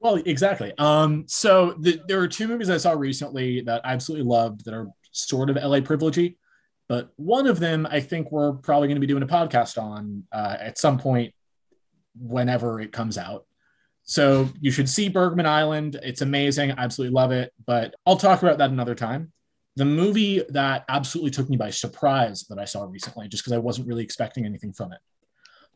[0.00, 0.72] Well, exactly.
[0.78, 4.72] Um, so the, there are two movies I saw recently that I absolutely loved that
[4.72, 6.36] are sort of LA privilegey,
[6.88, 10.24] but one of them I think we're probably going to be doing a podcast on
[10.32, 11.34] uh, at some point
[12.20, 13.44] whenever it comes out.
[14.04, 16.00] So you should see Bergman Island.
[16.02, 16.72] It's amazing.
[16.72, 17.52] I absolutely love it.
[17.66, 19.32] But I'll talk about that another time.
[19.76, 23.58] The movie that absolutely took me by surprise that I saw recently, just because I
[23.58, 24.98] wasn't really expecting anything from it.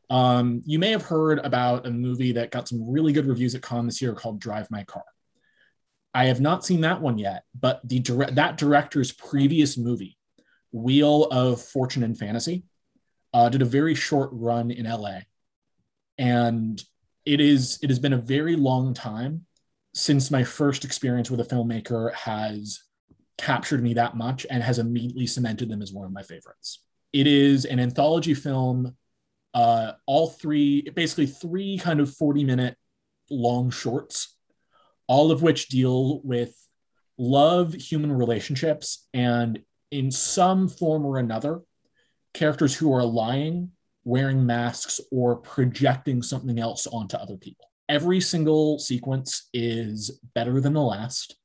[0.09, 3.63] Um, you may have heard about a movie that got some really good reviews at
[3.63, 5.05] Cannes this year called Drive My Car.
[6.15, 10.19] I have not seen that one yet, but the dire- that director's previous movie,
[10.73, 12.65] Wheel of Fortune and Fantasy,
[13.35, 15.21] uh, did a very short run in LA
[16.23, 16.81] and
[17.27, 19.45] it is it has been a very long time
[19.93, 22.81] since my first experience with a filmmaker has
[23.39, 26.85] captured me that much and has immediately cemented them as one of my favorites.
[27.13, 28.97] It is an anthology film,
[29.53, 32.77] uh, all three, basically three kind of 40 minute
[33.29, 34.37] long shorts,
[35.09, 36.55] all of which deal with
[37.19, 41.63] love, human relationships, and in some form or another,
[42.33, 43.73] characters who are lying
[44.05, 47.71] wearing masks or projecting something else onto other people.
[47.89, 51.37] Every single sequence is better than the last.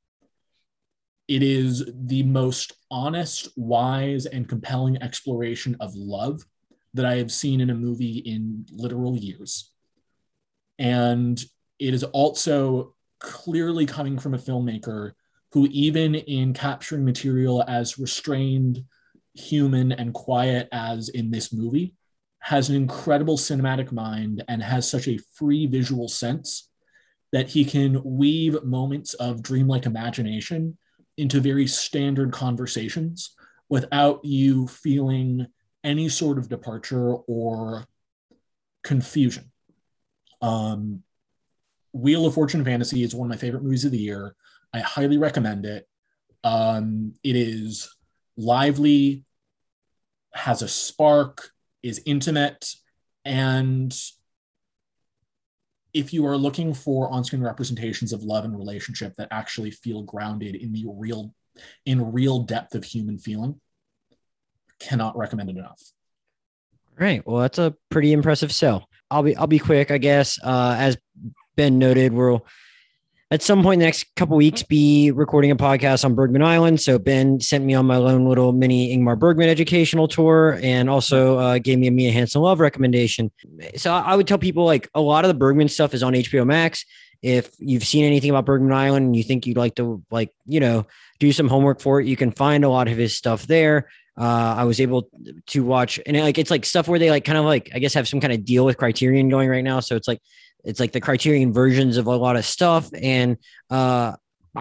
[1.27, 6.45] It is the most honest, wise, and compelling exploration of love
[6.93, 9.71] that I have seen in a movie in literal years.
[10.79, 11.43] And
[11.79, 15.11] it is also clearly coming from a filmmaker
[15.51, 18.84] who, even in capturing material as restrained,
[19.34, 21.93] human, and quiet as in this movie,
[22.39, 26.69] has an incredible cinematic mind and has such a free visual sense
[27.31, 30.77] that he can weave moments of dreamlike imagination
[31.18, 33.35] into very standard conversations
[33.69, 35.47] without you feeling
[35.84, 37.85] any sort of departure or
[38.84, 39.51] confusion.
[40.41, 41.03] Um,
[41.93, 44.35] Wheel of Fortune Fantasy is one of my favorite movies of the year.
[44.73, 45.88] I highly recommend it.
[46.43, 47.93] Um, it is
[48.38, 49.26] lively,
[50.34, 51.49] has a spark,
[51.88, 52.73] is intimate,
[53.26, 53.93] and
[55.93, 60.55] if you are looking for on-screen representations of love and relationship that actually feel grounded
[60.55, 61.34] in the real
[61.85, 63.59] in real depth of human feeling
[64.80, 65.81] cannot recommend it enough.
[66.99, 67.26] Right.
[67.26, 68.88] Well that's a pretty impressive sell.
[69.09, 70.38] I'll be i'll be quick i guess.
[70.43, 70.97] Uh, as
[71.55, 72.45] ben noted we'll
[73.30, 76.80] at some point in the next couple weeks be recording a podcast on Bergman Island.
[76.80, 81.38] So Ben sent me on my own little mini Ingmar Bergman educational tour and also
[81.38, 83.32] uh, gave me a Mia Hansen-Løve recommendation.
[83.76, 86.45] So I would tell people like a lot of the Bergman stuff is on HBO
[86.45, 86.86] Max.
[87.22, 90.62] If you've seen anything about Bergman Island and you think you'd like to like, you
[90.62, 90.86] know,
[91.20, 93.90] do some homework for it, you can find a lot of his stuff there.
[94.18, 95.10] Uh, I was able
[95.48, 97.94] to watch and like it's like stuff where they like kind of like I guess
[97.94, 99.80] have some kind of deal with Criterion going right now.
[99.80, 100.22] So it's like
[100.68, 102.89] it's like the Criterion versions of a lot of stuff.
[102.94, 103.38] And
[103.69, 104.18] uh,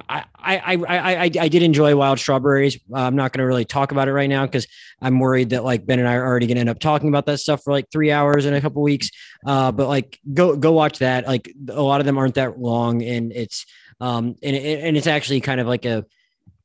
[0.08, 2.76] I, I, I, I, I did enjoy Wild Strawberries.
[2.92, 4.68] Uh, I'm not going to really talk about it right now because
[5.00, 7.26] I'm worried that like Ben and I are already going to end up talking about
[7.26, 9.10] that stuff for like three hours in a couple weeks.
[9.44, 11.26] Uh, but like go go watch that.
[11.26, 13.66] Like a lot of them aren't that long, and it's
[14.00, 16.04] um and and it's actually kind of like a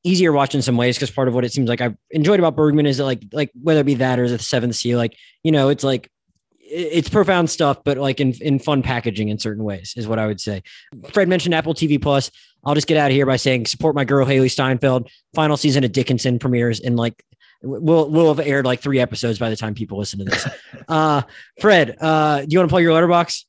[0.04, 2.56] easier watch in some ways because part of what it seems like I've enjoyed about
[2.56, 5.52] Bergman is that like like whether it be that or the Seventh Seal, like you
[5.52, 6.12] know it's like
[6.72, 10.28] it's profound stuff, but like in, in fun packaging in certain ways is what I
[10.28, 10.64] would say.
[11.12, 12.32] Fred mentioned Apple TV Plus.
[12.64, 15.10] I'll just get out of here by saying support my girl Hailee Steinfeld.
[15.34, 17.24] Final season of Dickinson premieres in like
[17.62, 20.48] we'll we'll have aired like three episodes by the time people listen to this.
[20.88, 21.22] uh,
[21.60, 23.46] Fred, uh, do you want to plug your Letterboxd?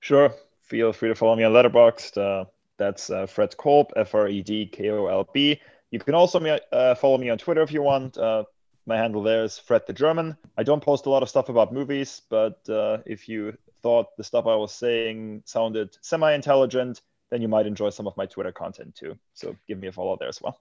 [0.00, 0.34] Sure.
[0.64, 2.18] Feel free to follow me on Letterboxd.
[2.18, 2.44] Uh,
[2.78, 5.60] that's uh, Fred Kolb, F R E D K O L B.
[5.90, 8.16] You can also me, uh, follow me on Twitter if you want.
[8.86, 10.36] My handle there is Fred the German.
[10.56, 14.24] I don't post a lot of stuff about movies, but uh, if you thought the
[14.24, 17.00] stuff I was saying sounded semi intelligent,
[17.30, 19.16] then you might enjoy some of my Twitter content too.
[19.34, 20.60] So give me a follow there as well.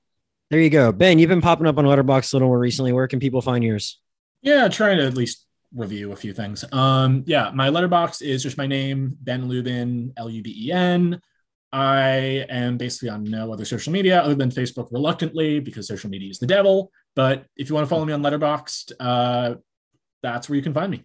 [0.50, 0.92] There you go.
[0.92, 2.92] Ben, you've been popping up on Letterboxd a little more recently.
[2.92, 4.00] Where can people find yours?
[4.42, 6.66] Yeah, trying to at least review a few things.
[6.72, 11.22] Um, yeah, my Letterboxd is just my name, Ben Luben, L U B E N.
[11.72, 16.32] I am basically on no other social media other than Facebook reluctantly because social media
[16.32, 16.92] is the devil.
[17.16, 19.56] But if you want to follow me on Letterboxd, uh,
[20.22, 21.04] that's where you can find me.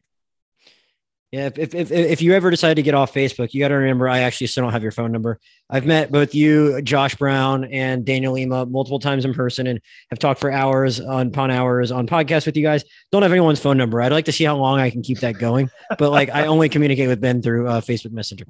[1.35, 4.09] Yeah, if, if, if you ever decide to get off Facebook, you got to remember
[4.09, 5.41] I actually still don't have your phone number.
[5.69, 10.21] I've met both you, Josh Brown, and Daniel Lima multiple times in person and have
[10.21, 12.85] talked for hours on upon hours on podcasts with you guys.
[13.11, 14.01] Don't have anyone's phone number.
[14.01, 16.69] I'd like to see how long I can keep that going, but like I only
[16.69, 18.45] communicate with Ben through uh, Facebook Messenger.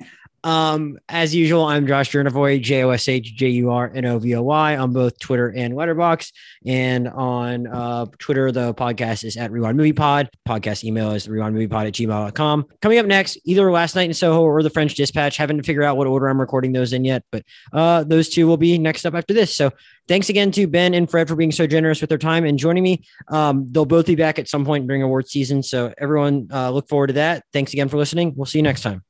[0.44, 4.18] Um, as usual, I'm Josh Jurnovoy, J O S H J U R N O
[4.18, 6.32] V O Y on both Twitter and Letterboxd.
[6.66, 10.28] And on uh, Twitter, the podcast is at Rewind Movie Pod.
[10.46, 12.66] Podcast email is rewindmoviepod at gmail.com.
[12.82, 15.38] Coming up next, either Last Night in Soho or The French Dispatch.
[15.38, 17.42] Haven't to figure out what order I'm recording those in yet, but
[17.72, 19.56] uh, those two will be next up after this.
[19.56, 19.70] So
[20.08, 22.84] thanks again to Ben and Fred for being so generous with their time and joining
[22.84, 23.06] me.
[23.28, 25.62] Um, they'll both be back at some point during award season.
[25.62, 27.44] So everyone uh, look forward to that.
[27.54, 28.34] Thanks again for listening.
[28.36, 29.04] We'll see you next time.